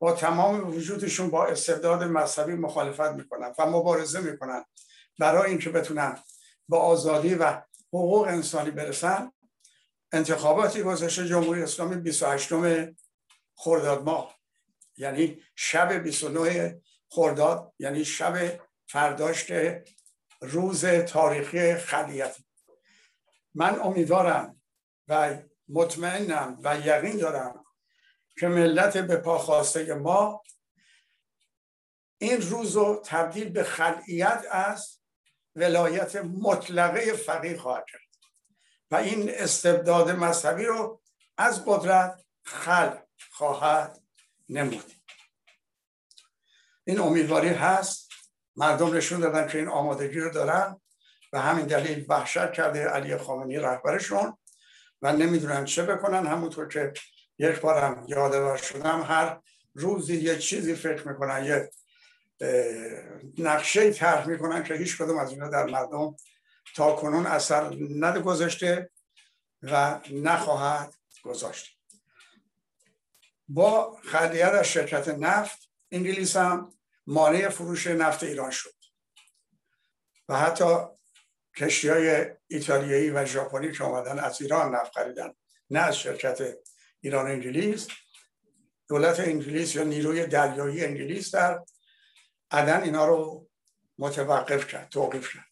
با 0.00 0.12
تمام 0.12 0.76
وجودشون 0.76 1.30
با 1.30 1.46
استبداد 1.46 2.02
مذهبی 2.02 2.54
مخالفت 2.54 3.12
می‌کنن 3.12 3.54
و 3.58 3.66
مبارزه 3.66 4.20
می‌کنن 4.20 4.64
برای 5.18 5.50
اینکه 5.50 5.70
بتونن 5.70 6.18
با 6.68 6.78
آزادی 6.78 7.34
و 7.34 7.62
حقوق 7.88 8.26
انسانی 8.28 8.70
برسن 8.70 9.32
انتخاباتی 10.12 10.82
گذاشته 10.82 11.28
جمهوری 11.28 11.62
اسلامی 11.62 11.96
28 11.96 12.52
خرداد 13.56 14.02
ماه. 14.02 14.38
یعنی 14.96 15.42
شب 15.54 15.92
29 15.92 16.80
خرداد 17.08 17.72
یعنی 17.78 18.04
شب 18.04 18.60
فرداش 18.86 19.44
که 19.44 19.84
روز 20.40 20.84
تاریخی 20.84 21.74
خلیت. 21.74 22.36
من 23.54 23.80
امیدوارم 23.80 24.60
و 25.08 25.36
مطمئنم 25.68 26.58
و 26.62 26.78
یقین 26.78 27.16
دارم 27.16 27.64
که 28.40 28.48
ملت 28.48 28.96
به 28.96 29.16
پا 29.16 29.38
خواسته 29.38 29.94
ما 29.94 30.42
این 32.18 32.42
روز 32.42 32.76
رو 32.76 33.02
تبدیل 33.04 33.48
به 33.48 33.64
خلعیت 33.64 34.44
از 34.50 35.00
ولایت 35.56 36.16
مطلقه 36.16 37.12
فقیه 37.12 37.58
خواهد 37.58 37.84
کرد. 37.92 38.00
و 38.90 38.96
این 38.96 39.30
استبداد 39.34 40.10
مذهبی 40.10 40.64
رو 40.64 41.02
از 41.38 41.64
قدرت 41.66 42.24
خلع 42.44 43.02
خواهد 43.30 44.02
نمود. 44.48 44.92
این 46.84 47.00
امیدواری 47.00 47.48
هست. 47.48 48.10
مردم 48.56 48.96
نشون 48.96 49.20
دادن 49.20 49.48
که 49.48 49.58
این 49.58 49.68
آمادگی 49.68 50.20
رو 50.20 50.30
دارن 50.30 50.80
و 51.32 51.40
همین 51.40 51.66
دلیل 51.66 52.06
وحشت 52.08 52.52
کرده 52.52 52.84
علی 52.84 53.16
خامنی 53.16 53.56
رهبرشون 53.56 54.38
و 55.02 55.12
نمی‌دونن 55.12 55.64
چه 55.64 55.82
بکنن. 55.82 56.26
همونطور 56.26 56.68
که 56.68 56.92
یک 57.40 57.60
بارم 57.60 58.04
یادآور 58.08 58.56
شدم 58.56 59.02
هر 59.02 59.40
روزی 59.74 60.16
یه 60.16 60.38
چیزی 60.38 60.74
فکر 60.74 61.08
می‌کنن 61.08 61.44
یه 61.44 61.70
نقشه 63.38 63.90
طرح 63.92 64.26
می‌کنن 64.28 64.64
که 64.64 64.74
هیچ 64.74 64.98
کدوم 64.98 65.18
از 65.18 65.30
اینا 65.30 65.48
در 65.48 65.64
مردم 65.64 66.16
تا 66.76 66.92
کنون 66.92 67.26
اثر 67.26 67.76
نده 67.90 68.20
گذاشته 68.20 68.90
و 69.62 70.00
نخواهد 70.10 70.94
گذاشت. 71.22 71.78
با 73.48 73.98
خلیت 74.04 74.52
از 74.52 74.66
شرکت 74.66 75.08
نفت 75.08 75.70
انگلیس 75.90 76.36
هم 76.36 76.72
مانع 77.06 77.48
فروش 77.48 77.86
نفت 77.86 78.22
ایران 78.22 78.50
شد. 78.50 78.74
و 80.28 80.36
حتی 80.36 80.76
کشتی 81.56 81.88
های 81.88 82.26
ایتالیایی 82.46 83.10
و 83.10 83.24
ژاپنی 83.24 83.72
که 83.72 83.84
آمدن 83.84 84.18
از 84.18 84.42
ایران 84.42 84.74
نفت 84.74 84.92
خریدن 84.94 85.32
نه 85.70 85.80
از 85.80 85.98
شرکت 85.98 86.56
ایران 87.00 87.26
انگلیس 87.26 87.88
دولت 88.88 89.20
انگلیس 89.20 89.74
یا 89.74 89.84
نیروی 89.84 90.26
دریایی 90.26 90.84
انگلیس 90.84 91.34
در 91.34 91.64
عدن 92.50 92.82
اینا 92.82 93.06
رو 93.06 93.48
متوقف 93.98 94.66
کرد 94.66 94.88
توقیف 94.88 95.32
کرد. 95.34 95.46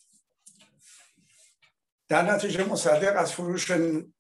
در 2.09 2.23
نتیجه 2.23 2.65
مصدق 2.65 3.17
از 3.17 3.33
فروش 3.33 3.71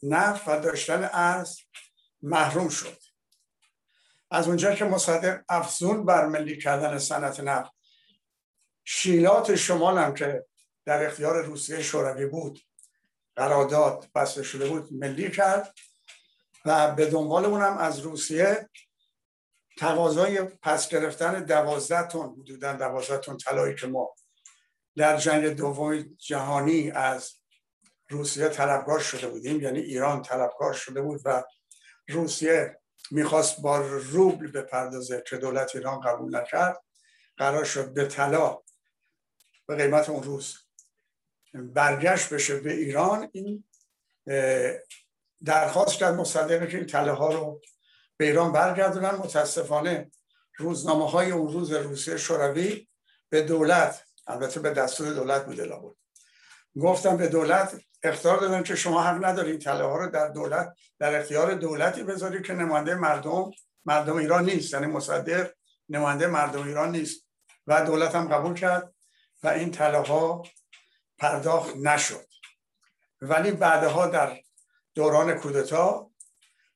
نفت 0.02 0.49
و 0.49 0.61
داشتن 0.61 1.11
ارز 1.12 1.58
محروم 2.23 2.68
شد. 2.68 2.99
از 4.30 4.49
اونجا 4.49 4.75
که 4.75 4.85
مصدق 4.85 5.44
افزون 5.49 6.04
بر 6.04 6.26
ملی 6.26 6.58
کردن 6.58 6.99
صنعت 6.99 7.40
نفت 7.40 7.73
شیلات 8.85 9.54
شمال 9.54 9.99
هم 9.99 10.14
که 10.14 10.47
در 10.85 11.06
اختیار 11.06 11.44
روسیه 11.44 11.82
شوروی 11.82 12.26
بود 12.26 12.61
قرارداد 13.37 14.11
بسته 14.14 14.42
شده 14.42 14.68
بود 14.68 14.92
ملی 14.92 15.30
کرد. 15.30 15.75
و 16.65 16.95
به 16.95 17.07
دنبال 17.07 17.45
اونم 17.45 17.79
از 17.79 17.99
روسیه 17.99 18.69
تقاضای 19.79 20.43
پس 20.43 20.88
گرفتن 20.88 21.45
دوازده 21.45 22.09
تن 22.09 22.19
حدودا 22.19 22.73
دوازده 22.73 23.19
تن 23.19 23.37
طلایی 23.37 23.75
که 23.75 23.87
ما 23.87 24.15
در 24.97 25.17
جنگ 25.17 25.47
دوم 25.47 26.03
جهانی 26.03 26.91
از 26.91 27.33
روسیه 28.11 28.49
طلبگار 28.49 29.00
شده 29.00 29.29
بودیم 29.29 29.61
یعنی 29.61 29.81
ایران 29.81 30.23
طلبگار 30.23 30.73
شده 30.73 31.03
بود 31.03 31.21
و 31.25 31.45
روسیه 32.09 32.81
می‌خواست 33.11 33.61
با 33.61 33.79
روبل 33.81 34.50
بپردازه 34.50 35.23
که 35.27 35.37
دولت 35.37 35.77
ایران 35.77 36.00
قبول 36.00 36.37
نکرد 36.37 36.85
قرار 37.37 37.65
شد 37.65 37.95
به 37.95 38.07
طلا 38.07 38.59
به 39.67 39.77
قیمت 39.77 40.09
اون 40.09 40.23
روز 40.23 40.59
برگشت 41.55 42.33
بشه 42.33 42.61
به 42.61 42.73
ایران. 42.73 43.31
این 43.33 43.65
درخواست 45.45 45.99
کرد 45.99 46.14
مصدقه 46.14 46.66
که 46.66 46.76
این 46.76 46.87
تله 46.87 47.12
ها 47.12 47.33
رو 47.33 47.61
به 48.16 48.25
ایران 48.25 48.52
برگردونن. 48.52 49.11
متاسفانه 49.11 50.11
روزنامه 50.57 51.11
های 51.11 51.30
اون 51.30 51.52
روز 51.52 51.73
روسیه 51.73 52.16
شوروی 52.16 52.88
به 53.30 53.42
دولت 53.42 54.04
البته 54.26 54.61
به 54.61 54.71
دستور 54.71 55.12
دولت 55.12 55.45
بوده 55.45 55.76
بود 55.76 55.99
گفتم 56.80 57.16
به 57.16 57.28
دولت 57.28 57.80
اختیار 58.02 58.38
دادن 58.38 58.62
که 58.62 58.75
شما 58.75 59.02
حق 59.02 59.25
ندارید 59.25 59.61
تله 59.61 59.85
ها 59.85 59.97
رو 59.97 60.11
در 60.11 60.28
دولت 60.28 60.75
در 60.99 61.21
اختیار 61.21 61.54
دولتی 61.54 62.02
بذارید 62.02 62.47
که 62.47 62.52
نماینده 62.52 62.95
مردم 62.95 63.50
مردم 63.85 64.16
ایران 64.16 64.45
نیست. 64.45 64.73
یعنی 64.73 64.87
مصدق 64.87 65.50
نماینده 65.88 66.26
مردم 66.26 66.62
ایران 66.62 66.90
نیست. 66.90 67.25
و 67.66 67.85
دولت 67.85 68.14
هم 68.14 68.28
قبول 68.28 68.54
کرد 68.54 68.95
و 69.42 69.49
این 69.49 69.71
تله 69.71 69.99
ها 69.99 70.42
پرداخت 71.18 71.76
نشد. 71.76 72.26
ولی 73.21 73.50
بعدها 73.50 74.07
در 74.07 74.40
دوران 74.99 75.35
کودتا. 75.35 76.11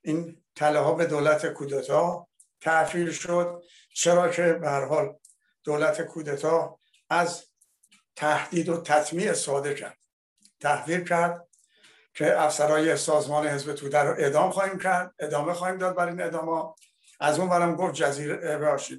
این 0.02 0.42
تله 0.56 0.78
ها 0.78 0.94
به 0.94 1.06
دولت 1.06 1.46
کودتا 1.46 2.28
تحفیل 2.60 3.10
شد. 3.10 3.62
چرا 3.94 4.28
که 4.28 4.52
به 4.52 4.68
هر 4.68 4.84
حال 4.84 5.18
دولت 5.64 6.02
کودتا 6.02 6.80
از 7.10 7.44
تهدید 8.16 8.68
و 8.68 8.80
تطمیع 8.80 9.30
استفاده 9.30 9.74
کرد. 9.74 9.98
تحویل 10.60 11.04
کرد 11.04 11.48
که 12.14 12.40
افسرهای 12.40 12.96
سازمان 12.96 13.46
حزب 13.46 13.74
توده 13.74 13.98
رو 13.98 14.14
اعدام 14.18 14.50
خواهیم 14.50 14.78
کرد. 14.78 15.14
ادامه 15.18 15.52
خواهیم 15.52 15.78
داد 15.78 15.96
برای 15.96 16.12
این 16.12 16.22
ادامه. 16.22 16.74
از 17.20 17.38
اون 17.38 17.48
برم 17.48 17.76
گفت 17.76 17.94
جزیره 17.94 18.36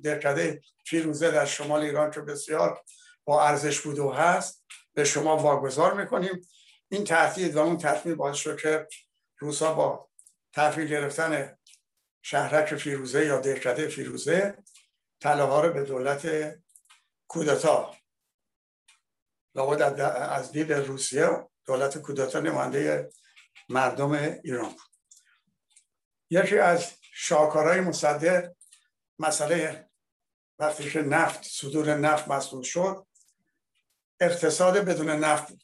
درکده 0.04 0.62
فیروزه 0.86 1.32
در 1.32 1.46
شمال 1.46 1.82
ایران 1.82 2.12
که 2.12 2.22
بسیار 2.22 2.82
با 3.26 3.44
ارزش 3.44 3.80
بود 3.80 4.00
و 4.00 4.12
هست 4.12 4.64
به 4.94 5.04
شما 5.04 5.38
واگذار 5.38 5.94
می‌کنیم. 5.94 6.48
این 6.90 7.04
تهدید 7.04 7.56
و 7.56 7.60
اون 7.60 7.78
تصمیم 7.78 8.16
باعث 8.16 8.36
شد 8.36 8.60
که 8.60 8.88
روسا 9.38 9.74
با 9.74 10.10
تحویل 10.54 10.88
گرفتن 10.88 11.58
شهرک 12.22 12.76
فیروزه 12.76 13.26
یا 13.26 13.40
دهکده 13.40 13.88
فیروزه 13.88 14.58
طلاها 15.20 15.56
ها 15.56 15.62
رو 15.62 15.74
به 15.74 15.84
دولت 15.84 16.54
کودتا. 17.28 17.96
لابد 19.56 19.82
از 20.02 20.52
دید 20.52 20.74
روسیه 20.74 21.48
دولت 21.66 21.98
کودتا 21.98 22.40
نماینده 22.40 23.10
مردم 23.70 24.12
ایران 24.44 24.70
بود. 24.70 24.94
یکی 26.30 26.58
از 26.58 26.92
شاکارهای 27.02 27.82
مصدق 27.82 28.52
مسئله 29.20 29.90
وقتی 30.60 30.90
که 30.90 31.02
نفت 31.02 31.44
صدور 31.44 31.96
نفت 31.96 32.28
مسئول 32.28 32.64
شد 32.64 33.08
اقتصاد 34.20 34.78
بدون 34.78 35.10
نفت 35.10 35.50
بود. 35.50 35.64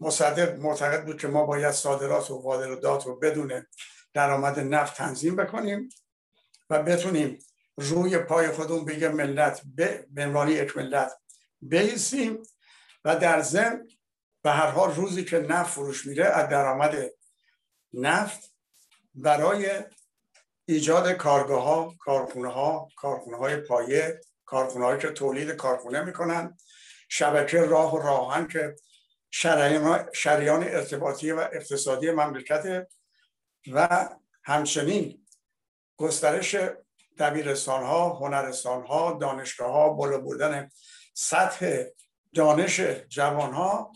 مصدق 0.00 0.58
معتقد 0.58 1.04
بود 1.04 1.20
که 1.20 1.28
ما 1.28 1.46
باید 1.46 1.70
صادرات 1.70 2.30
و 2.30 2.42
واردات 2.42 3.06
رو 3.06 3.18
بدون 3.18 3.66
درآمد 4.14 4.60
نفت 4.60 4.96
تنظیم 4.96 5.36
بکنیم 5.36 5.88
و 6.70 6.82
بتونیم 6.82 7.38
روی 7.76 8.18
پای 8.18 8.48
خودمون 8.48 8.84
بگه 8.84 9.08
ملت 9.08 9.62
به 9.76 10.06
عنوان 10.18 10.48
یک 10.48 10.76
ملت 10.76 11.12
بیسیم 11.60 12.42
و 13.04 13.16
در 13.16 13.40
ضمن 13.40 13.88
به 14.42 14.50
هر 14.50 14.66
حال 14.66 14.94
روزی 14.94 15.24
که 15.24 15.38
نفت 15.38 15.72
فروش 15.72 16.06
میره 16.06 16.24
از 16.24 16.48
درآمد 16.48 17.10
نفت 17.92 18.54
برای 19.14 19.84
ایجاد 20.66 21.12
کارگاه 21.12 21.64
ها 21.64 21.94
کارخونه 21.98 22.52
ها 22.52 22.88
کارخونه 22.96 23.36
های 23.36 23.56
پایه 23.56 24.20
کارخونه 24.44 24.98
که 24.98 25.08
تولید 25.08 25.50
کارخونه 25.50 26.02
می‌کنن 26.02 26.56
شبکه 27.08 27.60
راه 27.60 27.94
و 27.94 27.98
راهن 27.98 28.48
که 28.48 28.76
شریان 30.12 30.62
ارتباطی 30.62 31.32
و 31.32 31.38
اقتصادی 31.38 32.10
مملکت 32.10 32.86
و 33.72 34.08
همچنین 34.44 35.26
گسترش 35.96 36.56
دبیرستان 37.18 37.82
ها 37.84 38.14
هنرستان 38.14 38.86
ها 38.86 39.18
دانشگاه 39.20 39.72
ها 39.72 39.88
بالا 39.88 40.18
بردن 40.18 40.70
سطح 41.14 41.84
دانش 42.34 42.80
جوان 43.08 43.52
ها 43.52 43.92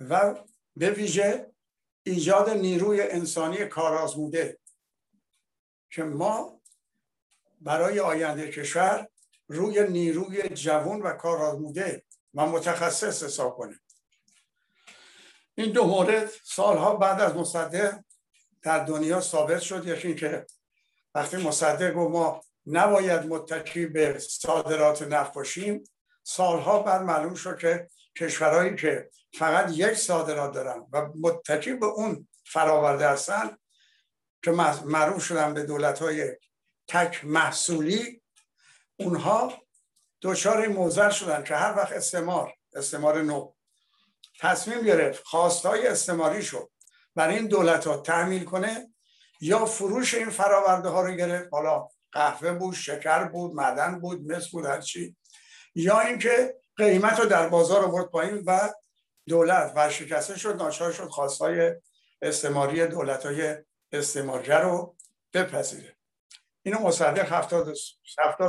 و 0.00 0.34
به 0.76 0.90
ویژه 0.90 1.52
ایجاد 2.02 2.50
نیروی 2.50 3.02
انسانی 3.02 3.64
کارآزموده 3.64 4.58
که 5.90 6.02
ما 6.02 6.60
برای 7.60 8.00
آینده 8.00 8.50
کشور 8.50 9.08
روی 9.48 9.88
نیروی 9.88 10.48
جوان 10.48 11.02
و 11.02 11.12
کارآزموده 11.12 12.04
و 12.34 12.46
متخصص 12.46 13.22
حساب 13.22 13.56
کنیم. 13.56 13.80
این 15.58 15.72
دو 15.72 15.86
مورد 15.86 16.30
سالها 16.44 16.96
بعد 16.96 17.20
از 17.20 17.36
مصدق 17.36 17.98
در 18.62 18.84
دنیا 18.84 19.20
ثابت 19.20 19.60
شد. 19.60 19.86
یکی 19.86 20.14
که 20.14 20.46
وقتی 21.14 21.36
مصدق 21.36 21.96
و 21.96 22.08
ما 22.08 22.40
نباید 22.66 23.26
متکی 23.26 23.86
به 23.86 24.18
صادرات 24.18 25.02
نفت 25.02 25.32
باشیم 25.32 25.84
سالها 26.22 26.82
بعد 26.82 27.02
معلوم 27.02 27.34
شد 27.34 27.58
که 27.58 27.88
کشورهایی 28.16 28.76
که 28.76 29.10
فقط 29.32 29.72
یک 29.72 29.92
صادرات 29.94 30.54
دارن 30.54 30.86
و 30.92 31.08
متکی 31.20 31.74
به 31.74 31.86
اون 31.86 32.28
فراورده 32.44 33.08
هستن 33.08 33.56
که 34.42 34.50
معروف 34.84 35.24
شدن 35.24 35.54
به 35.54 35.62
دولت 35.62 35.98
های 35.98 36.36
تک 36.88 37.24
محصولی 37.24 38.22
اونها 38.96 39.52
دچار 40.22 40.66
موزر 40.66 41.10
شدن 41.10 41.44
که 41.44 41.54
هر 41.54 41.76
وقت 41.76 41.92
استعمار 41.92 42.54
استعمار 42.74 43.22
نو 43.22 43.55
تصمیم 44.40 44.80
گرفت 44.80 45.24
خواستای 45.24 45.86
استعماری 45.86 46.42
شد. 46.42 46.70
برای 47.14 47.36
این 47.36 47.46
دولت 47.46 47.86
ها 47.86 47.96
تحمیل 47.96 48.44
کنه 48.44 48.94
یا 49.40 49.64
فروش 49.64 50.14
این 50.14 50.30
فراورده 50.30 50.88
ها 50.88 51.02
رو 51.02 51.14
گرفت. 51.14 51.48
حالا 51.52 51.88
قهوه 52.12 52.52
بود 52.52 52.74
شکر 52.74 53.24
بود 53.24 53.54
معدن 53.54 54.00
بود 54.00 54.32
مس 54.32 54.50
بود 54.50 54.66
هرچی 54.66 55.16
یا 55.74 56.00
اینکه 56.00 56.54
قیمت 56.76 57.20
رو 57.20 57.26
در 57.26 57.48
بازار 57.48 57.84
آورد 57.84 58.10
پایین 58.10 58.42
و 58.46 58.72
دولت 59.28 59.72
و 59.76 59.90
شکسته 59.90 60.38
شد 60.38 60.56
ناچار 60.56 60.92
شد 60.92 61.08
خواستای 61.08 61.74
استعماری 62.22 62.86
دولت 62.86 63.26
های 63.26 63.56
استعمارگر 63.92 64.60
رو 64.60 64.96
بپذیره. 65.34 65.96
اینو 66.62 66.78
مصدق 66.78 67.32
هفتاد, 67.32 67.74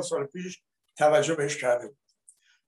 سال 0.02 0.26
پیش 0.26 0.62
توجه 0.98 1.36
بهش 1.36 1.58
کرده 1.58 1.88
بود. 1.88 1.98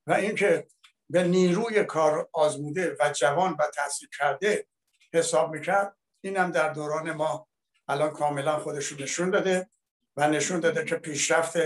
و 0.08 0.14
اینکه 0.14 0.68
به 1.10 1.24
نیروی 1.24 1.84
کار 1.84 2.30
آزموده 2.34 2.98
و 3.00 3.10
جوان 3.10 3.56
و 3.60 3.68
تحصیل 3.74 4.10
کرده 4.18 4.68
حساب 5.14 5.52
می‌کرد. 5.52 5.98
اینم 6.22 6.52
در 6.52 6.74
دوران 6.74 7.12
ما 7.12 7.48
الان 7.88 8.10
کاملا 8.12 8.60
خودشون 8.60 9.02
نشون 9.02 9.30
داده 9.30 9.70
و 10.18 10.30
نشون 10.30 10.60
داده 10.60 10.86
که 10.86 10.96
پیشرفت 10.96 11.58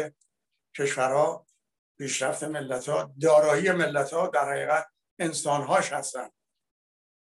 کشورها 0.77 1.47
پیشرفت 1.97 2.43
ملت 2.43 2.89
ها 2.89 3.13
دارایی 3.21 3.71
ملت 3.71 4.13
ها 4.13 4.27
در 4.27 4.49
حقیقت 4.49 4.87
انسان 5.19 5.61
هاش 5.61 5.93
هستن. 5.93 6.29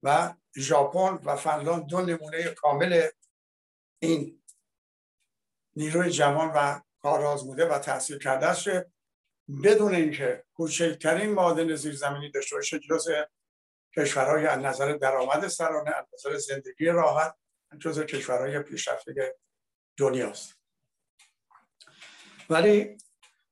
و 0.04 0.34
ژاپن 0.58 1.20
و 1.24 1.36
فنلاند 1.36 1.86
دو 1.86 2.02
نمونه 2.02 2.44
کامل 2.44 3.08
این 4.00 4.44
نیروی 5.76 6.10
جوان 6.10 6.52
و 6.56 6.80
کار 7.00 7.26
آزموده 7.26 7.66
و 7.66 7.80
تحصیل 7.80 8.20
کرده 8.20 8.46
است. 8.46 8.68
بدون 9.64 9.96
اینکه 9.96 10.44
کوچکترین 10.54 11.30
معادن 11.30 11.76
زیرزمینی 11.76 12.32
داشته 12.32 12.56
باشه 12.56 12.80
جز 12.80 13.08
کشورهای 13.98 14.46
از 14.46 14.60
نظر 14.60 14.94
درآمد 14.94 15.48
سرانه 15.48 15.92
از 15.92 16.06
نظر 16.14 16.38
زندگی 16.38 16.86
راحت 16.86 17.36
جز 17.80 18.00
کشورهای 18.00 18.60
پیشرفته 18.60 19.36
دنیاست. 19.98 20.54
ولی 22.50 22.98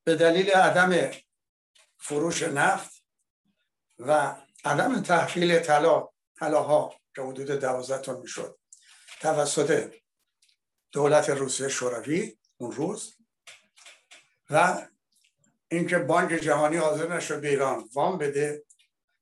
به 0.03 0.15
دلیل 0.15 0.51
عدم 0.51 1.11
فروش 1.97 2.43
نفت 2.43 3.03
و 3.99 4.35
عدم 4.65 5.01
تحویل 5.01 5.59
طلا 5.59 6.09
طلاها 6.35 6.95
که 7.15 7.21
حدود 7.21 7.51
دوازده 7.51 8.01
تن 8.01 8.19
می‌شد 8.19 8.59
توسط 9.19 9.93
دولت 10.91 11.29
روسیه 11.29 11.69
شوروی 11.69 12.37
اون 12.57 12.71
روز 12.71 13.15
و 14.49 14.87
اینکه 15.71 15.97
بانک 15.97 16.31
جهانی 16.31 16.77
حاضر 16.77 17.15
نشد 17.15 17.41
به 17.41 17.49
ایران 17.49 17.89
وام 17.93 18.17
بده 18.17 18.63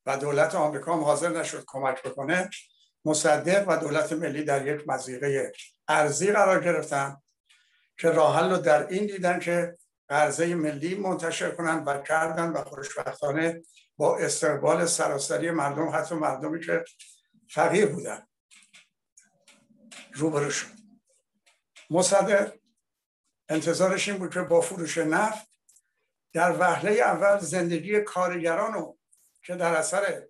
و 0.05 0.17
دولت 0.17 0.55
آمریکا 0.55 0.93
هم 0.93 1.03
حاضر 1.03 1.29
نشد 1.29 1.63
کمک 1.67 2.03
بکنه 2.03 2.49
مصدق 3.05 3.65
و 3.67 3.77
دولت 3.77 4.13
ملی 4.13 4.43
در 4.43 4.67
یک 4.67 4.88
مزیقه 4.88 5.53
ارزی 5.88 6.31
قرار 6.31 6.63
گرفتن 6.63 7.17
که 7.97 8.09
راه 8.09 8.49
رو 8.49 8.57
در 8.57 8.88
این 8.88 9.05
دیدن 9.05 9.39
که 9.39 9.77
قرضه 10.07 10.55
ملی 10.55 10.95
منتشر 10.95 11.51
کنند 11.51 11.88
و 11.88 11.97
کردن 11.97 12.49
و 12.49 12.63
خوشبختانه 12.63 13.62
با 13.97 14.17
استقبال 14.17 14.85
سراسری 14.85 15.51
مردم 15.51 15.89
حتی 15.89 16.15
مردمی 16.15 16.62
که 16.62 16.83
فقیر 17.49 17.85
بودن. 17.85 18.27
روبرو 20.13 20.49
شد. 20.49 20.67
مصدق 21.89 22.53
انتظارش 23.49 24.09
این 24.09 24.17
بود 24.17 24.33
که 24.33 24.41
با 24.41 24.62
فروش 24.62 24.97
نفت 24.97 25.48
در 26.33 26.57
وهله 26.59 26.91
اول 26.91 27.39
زندگی 27.39 28.01
کارگران 28.01 28.73
رو 28.73 28.97
که 29.43 29.55
در 29.55 29.75
اثر 29.75 30.23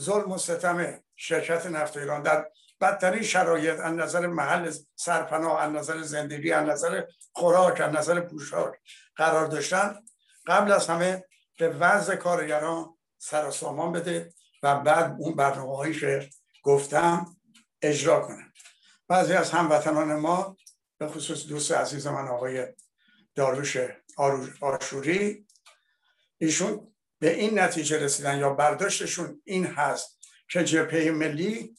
ظلم 0.00 0.32
و 0.32 0.38
ستم 0.38 1.00
شرکت 1.16 1.66
نفت 1.66 1.96
ایران. 1.96 2.22
در 2.22 2.50
بدترین 2.80 3.22
شرایط 3.22 3.80
از 3.80 3.92
نظر 3.92 4.26
محل 4.26 4.72
سرپناه 4.96 5.60
از 5.60 5.72
نظر 5.72 6.02
زندگی 6.02 6.52
از 6.52 6.68
نظر 6.68 7.04
خوراک 7.32 7.80
از 7.80 7.94
نظر 7.94 8.20
پوشاک 8.20 8.74
قرار 9.16 9.46
داشتن. 9.46 9.98
قبل 10.46 10.72
از 10.72 10.86
همه 10.86 11.24
به 11.58 11.68
وضع 11.68 12.16
کارگران 12.16 12.96
سر 13.18 13.50
سامان 13.50 13.92
بده 13.92 14.34
و 14.62 14.80
بعد 14.80 15.16
اون 15.18 15.34
برنامه 15.34 15.76
هایی 15.76 16.00
که 16.00 16.30
گفتم 16.62 17.36
اجرا 17.82 18.20
کنه 18.20 18.52
بعضی 19.08 19.32
از 19.32 19.50
هموطنان 19.50 20.14
ما 20.14 20.56
به 20.98 21.08
خصوص 21.08 21.46
دوست 21.46 21.72
عزیز 21.72 22.06
من 22.06 22.28
آقای 22.28 22.66
داروش 23.36 23.76
آشوری. 24.60 25.46
ایشون 26.38 26.94
به 27.18 27.34
این 27.34 27.58
نتیجه 27.58 27.98
رسیدن 27.98 28.38
یا 28.38 28.50
برداشتشون 28.50 29.42
این 29.44 29.66
هست 29.66 30.18
که 30.48 30.64
جبهه 30.64 31.10
ملی 31.10 31.76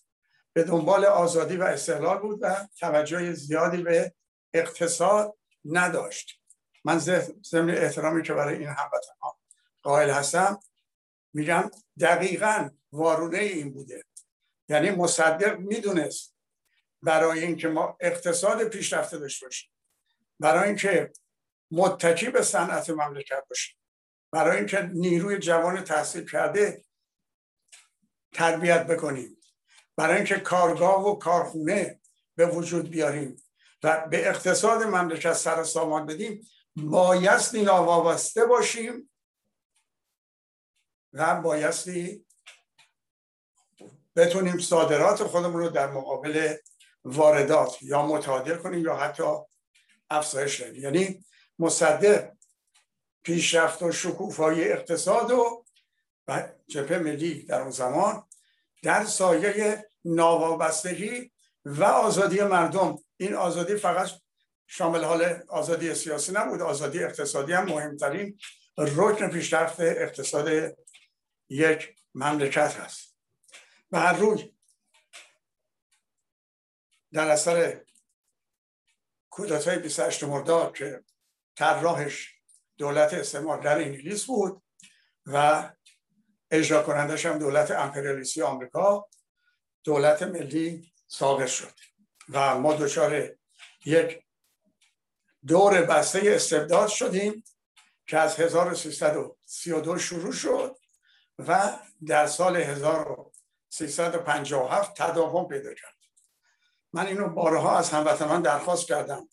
به 0.53 0.63
دنبال 0.63 1.05
آزادی 1.05 1.57
و 1.57 1.63
استقلال 1.63 2.17
بود 2.17 2.39
و 2.41 2.67
توجه 2.79 3.33
زیادی 3.33 3.77
به 3.77 4.13
اقتصاد 4.53 5.37
نداشت. 5.65 6.41
من 6.85 6.99
ضمن 6.99 7.69
احترامی 7.69 8.23
که 8.23 8.33
برای 8.33 8.57
این 8.57 8.67
هموطن 8.67 9.13
ها 9.21 9.39
قائل 9.83 10.09
هستم 10.09 10.59
میگم 11.33 11.71
دقیقا 11.99 12.69
وارونه 12.91 13.37
این 13.37 13.73
بوده. 13.73 14.03
یعنی 14.69 14.89
مصدق 14.89 15.59
می‌دونست 15.59 16.35
برای 17.01 17.39
اینکه 17.39 17.67
ما 17.67 17.97
اقتصاد 17.99 18.63
پیشرفته 18.63 19.17
داشته 19.17 19.45
باشیم 19.45 19.71
برای 20.39 20.67
اینکه 20.67 21.11
متکی 21.71 22.29
به 22.29 22.41
صنعت 22.41 22.89
مملکت 22.89 23.43
باشیم 23.49 23.77
برای 24.31 24.57
اینکه 24.57 24.81
نیروی 24.81 25.37
جوان 25.37 25.83
تحصیل 25.83 26.29
کرده 26.29 26.85
تربیت 28.33 28.87
بکنیم. 28.87 29.37
برای 29.95 30.15
اینکه 30.15 30.39
کارگاه 30.39 31.07
و 31.07 31.15
کارخونه 31.15 31.99
به 32.35 32.45
وجود 32.45 32.89
بیاریم 32.89 33.35
و 33.83 34.07
به 34.07 34.29
اقتصاد 34.29 34.83
مملکت 34.83 35.33
سر 35.33 35.63
سامان 35.63 36.05
بدیم 36.05 36.47
بایستی 36.75 37.61
ناوابسته 37.61 38.45
باشیم 38.45 39.09
و 41.13 41.41
بایستی 41.41 42.25
بتونیم 44.15 44.57
صادرات 44.57 45.23
خودمون 45.23 45.61
رو 45.61 45.69
در 45.69 45.91
مقابل 45.91 46.55
واردات 47.05 47.83
یا 47.83 48.05
متعادل 48.05 48.57
کنیم 48.57 48.85
یا 48.85 48.95
حتی 48.95 49.23
افزایش 50.09 50.61
بدیم. 50.61 50.83
یعنی 50.83 51.25
مصدق 51.59 52.31
پیشرفت 53.23 53.83
و 53.83 53.91
شکوفایی 53.91 54.63
اقتصاد 54.63 55.31
و 55.31 55.65
و 56.27 56.49
ملی 56.89 57.43
در 57.43 57.61
اون 57.61 57.71
زمان 57.71 58.27
در 58.83 59.05
سایه 59.05 59.85
ناوابستگی 60.05 61.31
و 61.65 61.83
آزادی 61.83 62.41
مردم. 62.41 62.97
این 63.17 63.33
آزادی 63.33 63.75
فقط 63.75 64.09
شامل 64.67 65.03
حال 65.03 65.43
آزادی 65.47 65.95
سیاسی 65.95 66.31
نبود 66.31 66.61
آزادی 66.61 67.03
اقتصادی 67.03 67.53
هم 67.53 67.65
مهمترین 67.65 68.39
رکن 68.77 69.29
پیشرفت 69.29 69.79
اقتصاد 69.79 70.77
یک 71.49 71.95
مملکت 72.15 72.73
هست. 72.73 73.17
و 73.91 73.99
هر 73.99 74.13
روی 74.13 74.53
در 77.13 77.27
اثر 77.27 77.81
کودتای 79.29 79.79
28 79.79 80.23
مرداد 80.23 80.75
که 80.75 81.03
طراحش 81.57 82.33
دولت 82.77 83.13
استعمار 83.13 83.61
در 83.61 83.77
انگلیس 83.77 84.25
بود 84.25 84.63
و 85.25 85.69
اجرا 86.51 86.83
کنندش 86.83 87.25
هم 87.25 87.37
دولت 87.37 87.71
امپریالیستی 87.71 88.41
آمریکا 88.41 89.09
دولت 89.83 90.23
ملی 90.23 90.93
ساقط 91.07 91.47
شد. 91.47 91.73
و 92.29 92.57
ما 92.57 92.73
دچار 92.73 93.35
یک 93.85 94.23
دور 95.47 95.81
بسته 95.81 96.21
استبداد 96.25 96.87
شدیم 96.87 97.43
که 98.07 98.17
از 98.17 98.39
1332 98.39 99.97
شروع 99.97 100.31
شد 100.31 100.77
و 101.39 101.79
در 102.07 102.27
سال 102.27 102.57
1357 102.57 105.01
تداوم 105.01 105.47
پیدا 105.47 105.73
کرد. 105.73 105.97
من 106.93 107.07
اینو 107.07 107.29
بارها 107.29 107.77
از 107.77 107.89
هموطنان 107.89 108.41
درخواست 108.41 108.87
کردم 108.87 109.29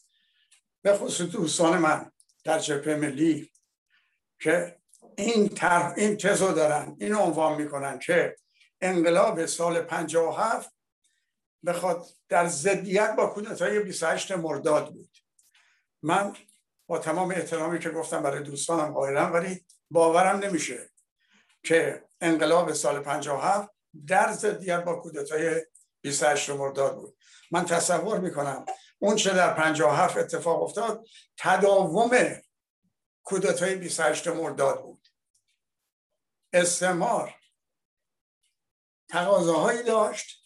به 0.84 0.96
خصوص 0.96 1.30
دوستان 1.30 1.78
من 1.78 2.10
در 2.44 2.58
جبهه 2.58 2.96
ملی 2.96 3.52
که 4.40 4.76
این 5.16 5.48
طرح 5.48 5.94
این 5.96 6.16
تزو 6.16 6.52
دارن 6.52 6.96
این 7.00 7.14
عنوان 7.14 7.62
می‌کنن 7.62 7.98
که 7.98 8.36
انقلاب 8.80 9.46
سال 9.46 9.80
57 9.80 10.70
بخواد 11.66 12.06
در 12.28 12.46
ضدیت 12.46 13.14
با 13.16 13.26
کودتای 13.26 13.80
28 13.80 14.32
مرداد 14.32 14.92
بود. 14.92 15.10
من 16.02 16.36
با 16.86 16.98
تمام 16.98 17.30
احترامی 17.30 17.78
که 17.78 17.90
گفتم 17.90 18.22
برای 18.22 18.42
دوستانم 18.42 18.92
قائلم 18.92 19.32
ولی 19.32 19.66
باورم 19.90 20.36
نمیشه 20.36 20.90
که 21.62 22.04
انقلاب 22.20 22.72
سال 22.72 23.00
57 23.00 23.68
در 24.06 24.32
ضدیت 24.32 24.84
با 24.84 24.94
کودتای 24.94 25.66
28 26.00 26.50
مرداد 26.50 26.96
بود. 26.96 27.16
من 27.50 27.64
تصور 27.64 28.20
می‌کنم 28.20 28.66
اون 29.04 29.16
چه 29.16 29.34
در 29.34 29.54
57 29.54 30.16
اتفاق 30.16 30.62
افتاد 30.62 31.06
تداوم 31.38 32.40
کودتای 33.22 33.74
28 33.74 34.28
مرداد 34.28 34.82
بود. 34.82 35.08
استعمار 36.52 37.34
تقاضاهایی 39.08 39.82
داشت 39.82 40.44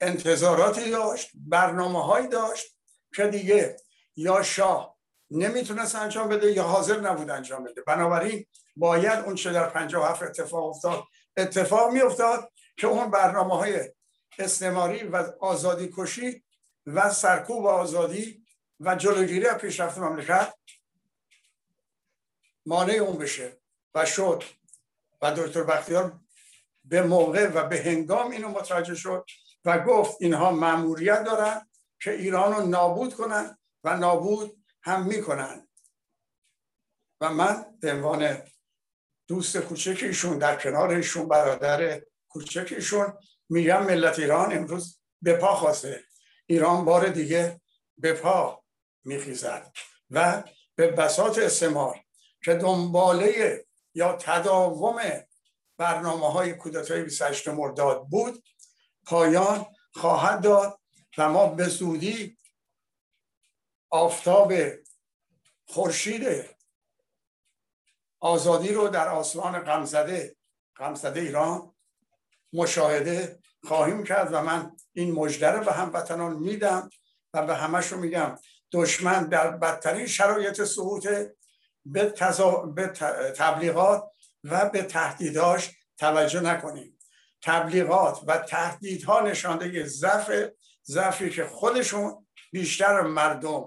انتظاراتی 0.00 0.90
داشت 0.90 1.30
برنامه 1.34 2.04
هایی 2.04 2.28
داشت 2.28 2.78
که 3.14 3.26
دیگه 3.26 3.76
یا 4.16 4.42
شاه 4.42 4.98
نمی‌تونست 5.30 5.94
انجام 5.94 6.28
بده 6.28 6.52
یا 6.52 6.62
حاضر 6.62 7.00
نبود 7.00 7.30
انجام 7.30 7.64
بده. 7.64 7.82
بنابراین 7.82 8.46
باید 8.76 9.24
اون 9.24 9.34
چه 9.34 9.52
در 9.52 9.68
57 9.68 10.22
اتفاق 10.22 10.64
افتاد 10.64 11.04
اتفاق 11.36 11.92
می 11.92 12.00
افتاد 12.00 12.52
که 12.76 12.86
اون 12.86 13.10
برنامه 13.10 13.56
های 13.56 13.92
استعماری 14.38 15.02
و 15.02 15.32
آزادی 15.40 15.94
کشی 15.96 16.45
و 16.86 17.10
سرکوب 17.10 17.66
آزادی 17.66 18.46
و 18.80 18.94
جلوگیری 18.94 19.46
از 19.46 19.58
پیشرفت 19.58 19.98
مملکت 19.98 20.54
مانع 22.66 22.94
اون 22.94 23.18
بشه 23.18 23.60
و 23.94 24.06
شد 24.06 24.44
و 25.22 25.34
دکتر 25.34 25.62
بختیار 25.62 26.20
به 26.84 27.02
موقع 27.02 27.48
و 27.48 27.68
به 27.68 27.82
هنگام 27.82 28.30
اینو 28.30 28.48
متوجه 28.48 28.94
شد 28.94 29.26
و 29.64 29.78
گفت 29.78 30.16
اینها 30.20 30.50
مأموریت 30.50 31.24
دارن 31.24 31.68
که 32.00 32.10
ایران 32.10 32.52
رو 32.52 32.66
نابود 32.66 33.14
کنن 33.14 33.58
و 33.84 33.96
نابود 33.96 34.64
هم 34.82 35.06
می‌کنن. 35.06 35.68
و 37.20 37.32
من 37.32 37.78
به 37.80 37.92
عنوان 37.92 38.42
دوست 39.28 39.56
کوچک 39.56 40.02
ایشون 40.02 40.38
در 40.38 40.56
کنار 40.56 40.90
ایشون 40.90 41.28
برادر 41.28 42.02
کوچک 42.28 42.72
ایشون 42.72 43.18
میگم 43.48 43.86
ملت 43.86 44.18
ایران 44.18 44.52
امروز 44.52 45.00
به 45.22 45.36
پا 45.36 45.54
خواسته. 45.54 46.04
ایران 46.46 46.84
بار 46.84 47.08
دیگه 47.08 47.60
به 47.98 48.12
پا 48.12 48.64
میخیزد 49.04 49.72
و 50.10 50.44
به 50.74 50.86
بساط 50.86 51.38
استعمار 51.38 52.00
که 52.44 52.54
دنباله 52.54 53.64
یا 53.94 54.16
تداوم 54.20 55.00
برنامه 55.76 56.32
های 56.32 56.52
کودتای 56.52 57.02
28 57.02 57.48
مرداد 57.48 58.06
بود 58.06 58.44
پایان 59.06 59.66
خواهد 59.94 60.40
داد 60.40 60.80
و 61.18 61.28
ما 61.28 61.46
به 61.46 61.68
زودی 61.68 62.38
آفتاب 63.90 64.52
خورشید 65.66 66.44
آزادی 68.20 68.72
رو 68.72 68.88
در 68.88 69.08
آسمان 69.08 69.58
غمزده 69.58 70.36
غمزده 70.76 71.20
ایران 71.20 71.74
مشاهده 72.52 73.38
خواهیم 73.66 74.04
کرد 74.04 74.32
و 74.32 74.42
من 74.42 74.76
این 74.92 75.12
مژده 75.12 75.50
رو 75.50 75.64
به 75.64 75.72
هموطنان 75.72 76.36
میدم 76.36 76.90
و 77.34 77.46
به 77.46 77.54
همش 77.54 77.86
رو 77.86 77.98
میگم 77.98 78.38
دشمن 78.72 79.28
در 79.28 79.50
بدترین 79.50 80.06
شرایط 80.06 80.64
سقوط 80.64 81.06
به, 81.86 82.14
به 82.74 82.86
تبلیغات 83.36 84.04
و 84.44 84.70
به 84.70 84.82
تهدیداش 84.82 85.70
توجه 85.98 86.40
نکنیم. 86.40 86.98
تبلیغات 87.42 88.20
و 88.26 88.38
تهدیدها 88.38 89.20
نشانده 89.20 89.86
ضعف 89.86 90.32
ضعفی 90.84 91.30
که 91.30 91.44
خودشون 91.44 92.26
بیشتر 92.52 93.00
مردم 93.00 93.64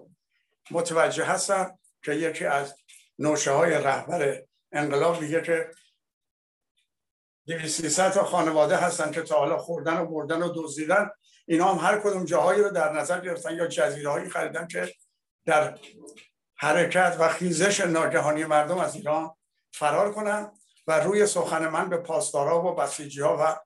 متوجه 0.72 1.26
هستن 1.26 1.72
که 2.04 2.14
یکی 2.14 2.46
از 2.46 2.76
نوشه 3.20 3.52
های 3.52 3.72
رهبر 3.72 4.42
انقلاب 4.72 5.22
میگه 5.22 5.42
که 5.42 5.70
200 7.50 8.10
تا 8.10 8.24
خانواده 8.24 8.78
هستن 8.78 9.12
که 9.12 9.22
تا 9.22 9.40
حالا 9.40 9.58
خوردن 9.58 9.98
و 9.98 10.06
بردن 10.06 10.42
و 10.42 10.52
دزدیدن. 10.56 11.10
اینا 11.48 11.74
هم 11.74 11.88
هر 11.88 12.00
کدوم 12.00 12.26
جاهایی 12.26 12.62
رو 12.62 12.70
در 12.70 12.94
نظر 12.94 13.22
گرفتن 13.22 13.56
یا 13.56 13.68
جزیره 13.68 14.10
هایی 14.10 14.30
خریدن 14.30 14.68
که 14.68 14.94
در 15.46 15.78
حرکت 16.56 17.18
و 17.20 17.30
خیزش 17.30 17.82
ناگهانی 17.82 18.46
مردم 18.46 18.78
از 18.78 18.96
ایران 18.96 19.32
فرار 19.72 20.14
کنن 20.14 20.52
و 20.88 21.00
روی 21.00 21.26
سخن 21.26 21.68
من 21.68 21.90
به 21.90 21.98
پاسدارا 21.98 22.66
و 22.66 22.76
بسیجی 22.76 23.22
ها 23.22 23.38
و 23.40 23.60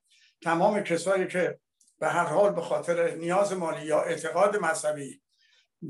تمام 0.43 0.81
کسایی 0.81 1.27
که 1.27 1.59
به 1.99 2.09
هر 2.09 2.25
حال 2.25 2.53
به 2.53 2.61
خاطر 2.61 3.15
نیاز 3.15 3.53
مالی 3.53 3.85
یا 3.85 4.01
اعتقاد 4.01 4.57
مذهبی 4.57 5.21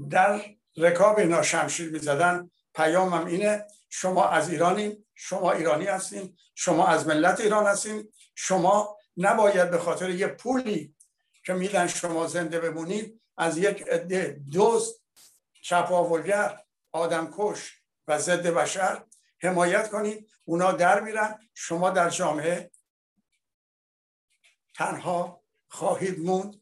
در 0.09 0.41
رکاب 0.77 1.19
اینا 1.19 1.41
شمشیر 1.41 1.91
می‌زدن 1.91 2.51
پیامم 2.75 3.25
اینه 3.25 3.65
شما 3.95 4.27
از 4.27 4.49
ایرانی 4.49 5.05
شما 5.15 5.51
ایرانی 5.51 5.85
هستین 5.85 6.37
شما 6.55 6.87
از 6.87 7.07
ملت 7.07 7.39
ایران 7.39 7.65
هستین 7.65 8.09
شما 8.35 8.97
نباید 9.17 9.71
به 9.71 9.77
خاطر 9.77 10.09
یه 10.09 10.27
پولی 10.27 10.95
که 11.45 11.53
میدن 11.53 11.87
شما 11.87 12.27
زنده 12.27 12.59
بمونید 12.59 13.21
از 13.37 13.57
یک 13.57 13.87
عده 13.87 14.41
دوست 14.51 15.01
چپاولگر 15.61 16.63
آدمکش 16.91 17.81
و 18.07 18.19
ضد 18.19 18.47
بشر 18.47 19.03
حمایت 19.41 19.89
کنید. 19.89 20.29
اونا 20.45 20.71
در 20.71 20.99
میرن. 20.99 21.39
شما 21.53 21.89
در 21.89 22.09
جامعه 22.09 22.71
تنها 24.75 25.43
خواهید 25.67 26.19
موند 26.19 26.61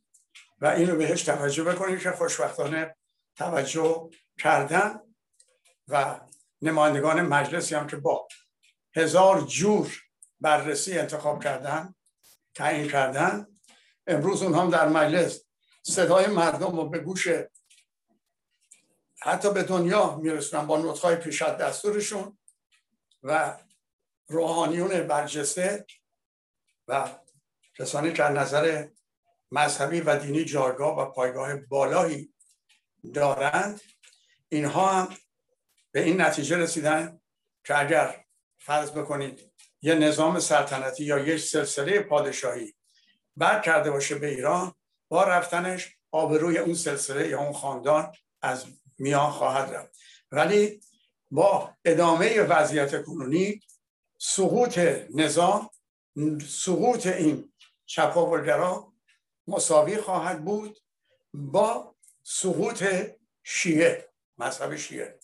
و 0.62 0.65
اینو 0.65 0.96
بهش 0.96 1.24
توجه 1.24 1.63
بکنید 1.63 2.00
که 2.00 2.12
خوشبختانه 2.12 2.96
توجه 3.36 4.10
کردن 4.38 5.00
و 5.88 6.20
نمایندگان 6.62 7.21
مجلسی 7.21 7.76
هم 7.76 7.88
که 7.88 7.95
با 7.95 8.28
هزار 8.95 9.41
جور 9.41 10.02
بررسی 10.39 11.00
انتخاب 11.00 11.43
کردن 11.43 11.95
تعیین 12.56 12.91
کردن 12.91 13.47
امروز 14.08 14.43
اونها 14.43 14.62
هم 14.62 14.69
در 14.69 14.89
مجلس 14.89 15.43
صدای 15.84 16.28
مردم 16.28 16.76
رو 16.76 16.89
به 16.89 17.00
گوش 17.00 17.28
حتی 19.21 19.54
به 19.54 19.63
دنیا 19.63 20.15
میرسونن 20.15 20.67
با 20.67 20.78
نطقهای 20.78 21.15
پیشت 21.15 21.58
دستورشون 21.58 22.38
و 23.24 23.58
روحانیون 24.28 25.08
برجسته 25.08 25.86
و 26.88 27.10
کسانی 27.78 28.13
که 28.13 28.24
نظر 28.24 28.88
مذهبی 29.52 30.02
و 30.02 30.19
دینی 30.19 30.45
جایگاه 30.45 31.00
و 31.00 31.12
پایگاه 31.12 31.56
بالایی 31.56 32.34
دارند 33.13 33.82
اینها 34.50 34.88
هم 34.88 35.15
به 35.91 36.04
این 36.04 36.21
نتیجه 36.21 36.58
رسیدن 36.58 37.21
که 37.63 37.80
اگر 37.80 38.25
فرض 38.60 38.91
بکنید 38.91 39.51
یه 39.82 39.95
نظام 39.95 40.39
سلطنتی 40.39 41.04
یا 41.04 41.19
یک 41.19 41.41
سلسله 41.41 41.99
پادشاهی 41.99 42.75
بر 43.38 43.60
کرده 43.60 43.91
باشه 43.91 44.15
به 44.15 44.27
ایران 44.27 44.73
با 45.10 45.23
رفتنش 45.23 45.97
آبروی 46.12 46.58
اون 46.58 46.73
سلسله 46.73 47.27
یا 47.27 47.39
اون 47.39 47.54
خاندان 47.54 48.12
از 48.41 48.65
میان 48.97 49.32
خواهد 49.32 49.73
رفت. 49.73 49.97
ولی 50.32 50.82
با 51.32 51.73
ادامه 51.86 52.41
وضعیت 52.41 53.04
کنونی 53.04 53.62
سقوط 54.17 54.80
نظام 55.15 55.69
سقوط 56.49 57.08
این 57.08 57.54
چپاولگرا 57.86 58.93
مساوی 59.47 59.97
خواهد 59.97 60.45
بود 60.45 60.80
با 61.34 61.95
سقوط 62.23 62.84
شیعه 63.43 64.10
مذهب 64.38 64.75
شیعه. 64.75 65.19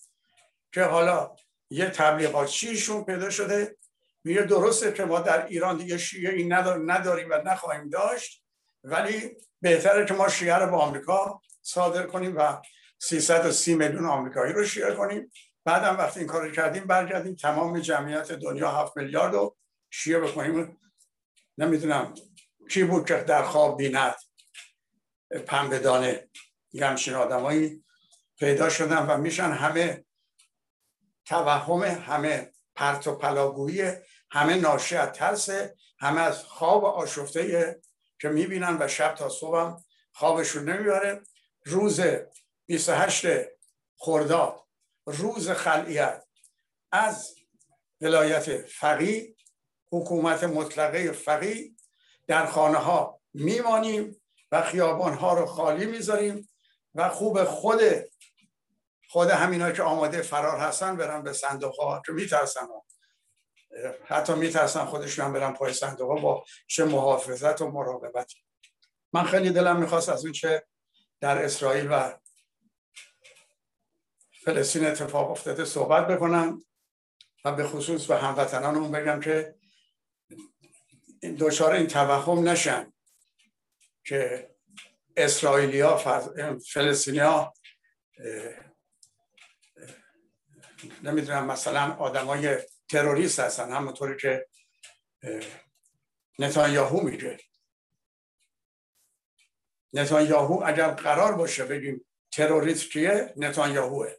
که 0.72 0.84
حالا 0.84 1.36
یه 1.70 1.90
تبلیغاتچیشون 1.90 3.04
پیدا 3.04 3.30
شده. 3.30 3.78
میگه 4.24 4.42
درسته 4.42 4.94
که 4.94 5.06
ما 5.06 5.20
در 5.20 5.46
ایران 5.46 5.78
دیگه 5.78 5.98
شیعه 5.98 6.34
این 6.34 6.54
نداریم 6.88 7.30
و 7.30 7.34
نخواهیم 7.46 7.90
داشت 7.90 8.44
ولی 8.84 9.38
بهتره 9.62 10.06
که 10.06 10.14
ما 10.14 10.30
شیعه 10.30 10.56
رو 10.56 10.66
به 10.66 10.78
آمریکا 10.78 11.42
صادر 11.62 12.04
کنیم 12.04 12.38
و 12.38 12.62
330 13.00 13.76
میلیون 13.76 14.06
آمریکایی 14.06 14.54
رو 14.54 14.66
شیعه 14.66 14.94
کنیم. 14.96 15.32
بعدم 15.66 15.98
وقتی 15.98 16.20
این 16.20 16.30
کار 16.30 16.52
کردیم 16.52 16.84
برگردیم 16.84 17.36
تمام 17.36 17.80
جمعیت 17.80 18.32
دنیا 18.32 18.72
7 18.72 18.98
میلیارد 18.98 19.34
رو 19.34 19.58
شیعه 19.90 20.20
بکنیم 20.20 20.78
نمی‌دونم 21.58 22.14
کی 22.70 22.84
بود 22.84 23.08
که 23.08 23.16
در 23.16 23.44
خواب 23.44 23.78
بیند 23.78 24.16
پنبه 25.48 25.80
دانه 25.80 26.30
همچین 26.82 27.14
آدمایی 27.14 27.84
پیدا 28.40 28.70
شدن 28.70 29.06
و 29.06 29.18
میشن 29.18 29.52
همه 29.52 30.06
توهم 31.28 31.84
همه 31.84 32.54
پرت 32.76 33.08
و 33.08 33.16
پلاگویی 33.16 33.92
همه 34.32 34.56
ناشی 34.56 34.96
از 34.96 35.12
ترس 35.12 35.50
همه 36.00 36.22
از 36.22 36.44
خواب 36.44 36.86
آشفته 36.86 37.80
که 38.22 38.30
می‌بینن 38.30 38.78
و 38.80 38.88
شب 38.88 39.16
تا 39.16 39.30
صبح 39.30 39.78
خوابشون 40.12 40.70
نمی‌بره. 40.70 41.22
روز 41.66 42.02
28 42.66 43.26
خرداد 43.98 44.64
روز 45.06 45.50
خلعیت. 45.50 46.24
از 46.92 47.36
ولایت 48.02 48.58
فقی 48.58 49.36
حکومت 49.92 50.44
مطلقه 50.44 51.12
فقی 51.12 51.76
در 52.28 52.46
خانه 52.46 52.78
ها 52.78 53.22
میمانیم 53.34 54.22
و 54.52 54.62
خیابان 54.62 55.14
ها 55.14 55.34
رو 55.34 55.46
خالی 55.46 55.86
می‌ذاریم 55.86 56.50
و 56.96 57.10
خوب 57.10 57.44
خود 57.44 57.82
خود 59.10 59.30
همینا 59.30 59.72
که 59.72 59.84
آماده 59.84 60.22
فرار 60.22 60.60
هستن 60.60 60.98
برن 60.98 61.24
به 61.24 61.34
صندوق 61.34 61.80
ها 61.80 62.02
که 62.06 62.12
میترسن. 62.12 62.68
حتی 64.06 64.34
میترسن 64.34 64.86
خودشون 64.86 65.26
هم 65.26 65.34
برن 65.34 65.54
پای 65.54 65.74
صندوق 65.74 66.10
ها 66.10 66.16
با 66.16 66.46
چه 66.68 66.86
محافظت 66.86 67.62
و 67.62 67.72
مراقبت. 67.72 68.34
من 69.14 69.24
خیلی 69.24 69.50
دلم 69.50 69.80
می‌خواست 69.80 70.10
از 70.10 70.26
اون 70.26 70.34
چه 70.34 70.68
در 71.20 71.46
اسرائیل 71.46 71.88
و 71.92 72.18
فلسطین 74.46 74.86
اتفاق 74.86 75.32
افتاده 75.32 75.66
صحبت 75.66 76.08
بکنم 76.08 76.66
و 77.46 77.52
به 77.52 77.68
خصوص 77.68 78.06
به 78.06 78.18
هموطنانمون 78.18 78.92
بگم 78.92 79.20
که 79.20 79.56
دچار 81.40 81.74
این 81.74 81.88
توهم 81.88 82.48
نشن 82.48 82.94
که 84.06 84.50
اسرائیلیا 85.18 85.98
ها 87.18 87.54
نمی‌دونم 91.04 91.46
مثلا 91.46 91.94
آدمای 91.94 92.58
تروریست 92.90 93.40
هستن 93.40 93.72
همونطوری 93.72 94.18
که 94.18 94.48
نتانیاهو 96.40 97.02
میگه. 97.02 97.38
نتانیاهو 99.94 100.64
اگر 100.66 100.88
قرار 100.88 101.34
باشه 101.36 101.66
بگیم 101.66 102.06
تروریست 102.32 102.92
کیه 102.92 103.34
نتانیاهوه. 103.38 104.14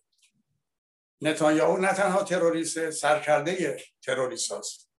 نتانیاهو 1.21 1.77
نه 1.77 1.93
تنها 1.93 2.23
تروریست 2.23 2.91
سرکرده 2.91 3.85
تروریست 4.03 4.53
هست 4.53 4.91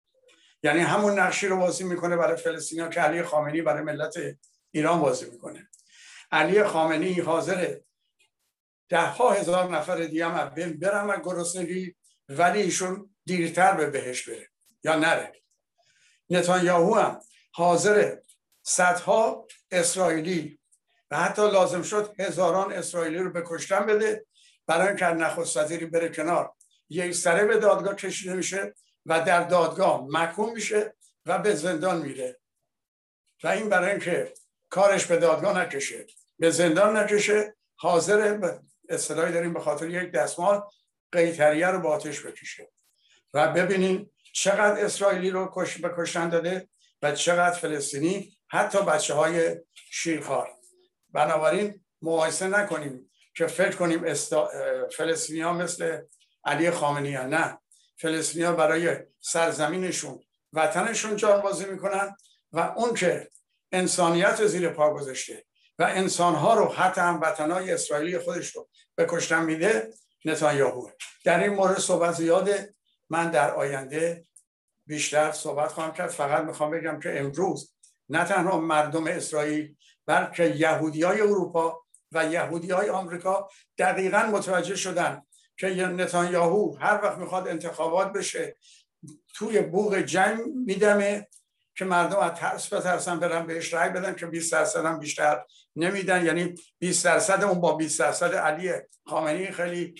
یعنی 0.63 0.79
همون 0.79 1.19
نقشی 1.19 1.47
رو 1.47 1.57
بازی 1.57 1.83
می‌کنه 1.83 2.17
برای 2.17 2.37
فلسطینیا 2.37 2.87
که 2.87 3.01
علی 3.01 3.23
خامنی 3.23 3.61
برای 3.61 3.83
ملت 3.83 4.13
ایران 4.71 4.99
بازی 4.99 5.29
می‌کنه. 5.29 5.69
علی 6.31 6.63
خامنی 6.63 7.13
حاضره 7.13 7.83
ده 8.89 9.01
ها 9.01 9.31
هزار 9.31 9.69
نفر 9.69 9.95
دیگه 9.95 10.27
هم 10.27 10.73
برن 10.79 11.07
و 11.07 11.19
گرسنگی 11.19 11.95
ولی 12.29 12.61
ایشون 12.61 13.15
دیرتر 13.25 13.73
به 13.73 13.89
بهش 13.89 14.29
بره. 14.29 14.49
یا 14.83 14.95
نره. 14.95 15.31
نتانیاهو 16.29 16.95
هم 16.95 17.19
حاضر 17.51 18.17
صدها 18.63 19.47
اسرائیلی 19.71 20.59
و 21.11 21.17
حتی 21.17 21.41
لازم 21.41 21.81
شد 21.81 22.15
هزاران 22.19 22.73
اسرائیلی 22.73 23.17
رو 23.17 23.31
به 23.31 23.43
کشتن 23.45 23.85
بده 23.85 24.25
برای 24.67 24.87
اینکه 24.87 25.05
نخست 25.05 25.57
وزیری 25.57 25.85
بره 25.85 26.09
کنار. 26.09 26.53
یک 26.89 27.15
سره 27.15 27.45
به 27.45 27.57
دادگاه 27.57 27.95
کشیده 27.95 28.33
میشه 28.33 28.73
و 29.05 29.21
در 29.21 29.43
دادگاه 29.43 30.05
محکوم 30.09 30.53
میشه 30.53 30.95
و 31.25 31.39
به 31.39 31.55
زندان 31.55 32.01
میره. 32.01 32.39
و 33.43 33.47
این 33.47 33.69
برای 33.69 33.91
اینکه 33.91 34.33
کارش 34.69 35.05
به 35.05 35.17
دادگاه 35.17 35.59
نکشه. 35.59 36.05
به 36.39 36.51
زندان 36.51 36.97
نکشه 36.97 37.55
حاضر 37.75 38.37
اصطلاحی 38.89 39.33
داریم 39.33 39.53
به 39.53 39.59
خاطر 39.59 39.89
یک 39.89 40.11
دستمال 40.11 40.61
قیتریه 41.11 41.67
رو 41.67 41.79
با 41.79 41.89
آتش 41.89 42.25
بکشه. 42.25 42.71
و 43.33 43.53
ببینین 43.53 44.09
چقدر 44.33 44.85
اسرائیلی 44.85 45.29
رو 45.29 45.51
کش 45.53 45.77
به 45.77 46.05
داده 46.13 46.69
و 47.01 47.11
چقدر 47.11 47.55
فلسطینی 47.55 48.37
حتی 48.47 48.81
بچه 48.81 49.13
های 49.13 49.55
شیرخوار. 49.91 50.49
بنابراین 51.09 51.85
مقایسه 52.01 52.47
نکنیم 52.47 53.11
که 53.35 53.47
فکر 53.47 53.75
کنیم 53.75 54.03
استا... 54.03 54.49
فلسطینی 54.97 55.41
ها 55.41 55.53
مثل 55.53 56.01
علی 56.43 56.71
خامنی 56.71 57.13
ها 57.13 57.25
نه. 57.25 57.59
فلسطینی 57.97 58.45
ها 58.45 58.51
برای 58.53 58.97
سرزمینشون 59.19 60.23
وطنشون 60.53 61.15
جانبازی 61.15 61.65
می‌کنن 61.65 62.15
و 62.51 62.59
اون 62.59 62.93
که 62.93 63.29
انسانیت 63.71 64.45
زیر 64.45 64.69
پا 64.69 64.93
گذاشته 64.93 65.45
و 65.79 65.83
انسانها 65.83 66.53
رو 66.53 66.73
حتی 66.73 67.01
هم 67.01 67.21
وطنهای 67.21 67.71
اسرائیلی 67.71 68.19
خودش 68.19 68.55
رو 68.55 68.69
به 68.95 69.05
کشتن 69.09 69.43
میده 69.43 69.93
نتانیاهو. 70.25 70.89
در 71.25 71.43
این 71.43 71.53
مورد 71.53 71.79
صحبت 71.79 72.13
زیاده. 72.13 72.75
من 73.09 73.31
در 73.31 73.51
آینده 73.55 74.23
بیشتر 74.85 75.31
صحبت 75.31 75.71
خواهم 75.71 75.93
کرد. 75.93 76.09
فقط 76.09 76.43
می‌خوام 76.43 76.71
بگم 76.71 76.99
که 76.99 77.19
امروز 77.19 77.73
نه 78.09 78.25
تنها 78.25 78.59
مردم 78.59 79.07
اسرائیل 79.07 79.75
بلکه 80.05 80.45
یهودی 80.45 81.03
های 81.03 81.21
اروپا 81.21 81.81
و 82.11 82.25
یهودی 82.25 82.71
های 82.71 82.89
آمریکا 82.89 83.49
دقیقا 83.77 84.19
متوجه 84.19 84.75
شدن 84.75 85.21
که 85.57 85.67
نتانیاهو 85.67 86.77
هر 86.77 86.99
وقت 87.03 87.17
می‌خواد 87.17 87.47
انتخابات 87.47 88.13
بشه 88.13 88.57
توی 89.35 89.61
بوغ 89.61 89.97
جنگ 89.97 90.39
میدمه. 90.65 91.27
که 91.79 91.85
مردم 91.85 92.19
از 92.19 92.33
ترس 92.33 92.73
بترسن 92.73 93.19
برن 93.19 93.45
بهش 93.45 93.73
رای 93.73 93.89
بدن 93.89 94.15
که 94.15 94.25
20 94.25 94.51
درصد 94.51 94.85
هم 94.85 94.99
بیشتر 94.99 95.45
نمیدن. 95.75 96.25
یعنی 96.25 96.55
20 96.79 97.05
درصد 97.05 97.43
اون 97.43 97.61
با 97.61 97.75
20 97.75 97.99
درصد 97.99 98.35
علی 98.35 98.73
خامنی 99.05 99.51
خیلی 99.51 99.95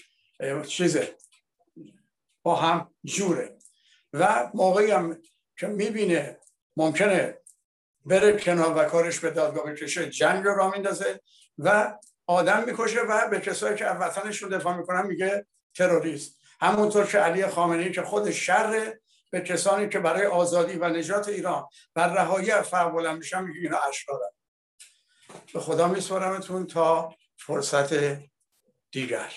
چیزه 0.68 1.16
با 2.44 2.56
هم 2.56 2.94
جوره. 3.04 3.58
و 4.14 4.52
موقعی 4.54 4.92
هم 4.92 5.18
که 5.60 5.68
می‌بینه 5.68 6.38
ممکنه 6.78 7.38
بره 8.06 8.40
کنار 8.40 8.78
و 8.78 8.84
کارش 8.84 9.20
به 9.20 9.32
دادگاه 9.32 9.66
بکشه 9.66 10.10
جنگ 10.10 10.46
رو 10.46 10.56
را 10.56 10.70
میندازه 10.70 11.20
و 11.58 11.98
آدم 12.28 12.64
می‌کشه 12.66 13.02
و 13.02 13.30
به 13.30 13.40
کسایی 13.40 13.76
که 13.76 13.86
وطنش 13.86 14.38
رو 14.38 14.50
دفاع 14.50 14.78
می‌کنن 14.78 15.06
میگه 15.06 15.46
تروریست. 15.76 16.40
همونطور 16.62 17.06
که 17.06 17.18
علی 17.18 17.48
خامنه‌ای 17.48 17.92
که 17.92 18.02
خود 18.02 18.32
شر 18.32 18.94
به 19.30 19.42
کسانی 19.42 19.90
که 19.90 20.00
برای 20.00 20.26
آزادی 20.26 20.78
و 20.78 20.90
نجات 20.90 21.28
ایران 21.28 21.68
و 21.96 22.00
رهایی 22.00 22.52
از 22.52 22.68
فرق 22.68 22.92
بلند 22.92 23.18
میشن 23.18 23.46
اینا 23.64 23.78
اشرارن 23.90 24.30
به 25.54 25.60
خدا 25.60 25.88
میسپارمتون 25.88 26.68
تا 26.68 27.16
فرصت 27.38 28.20
دیگر. 28.92 29.34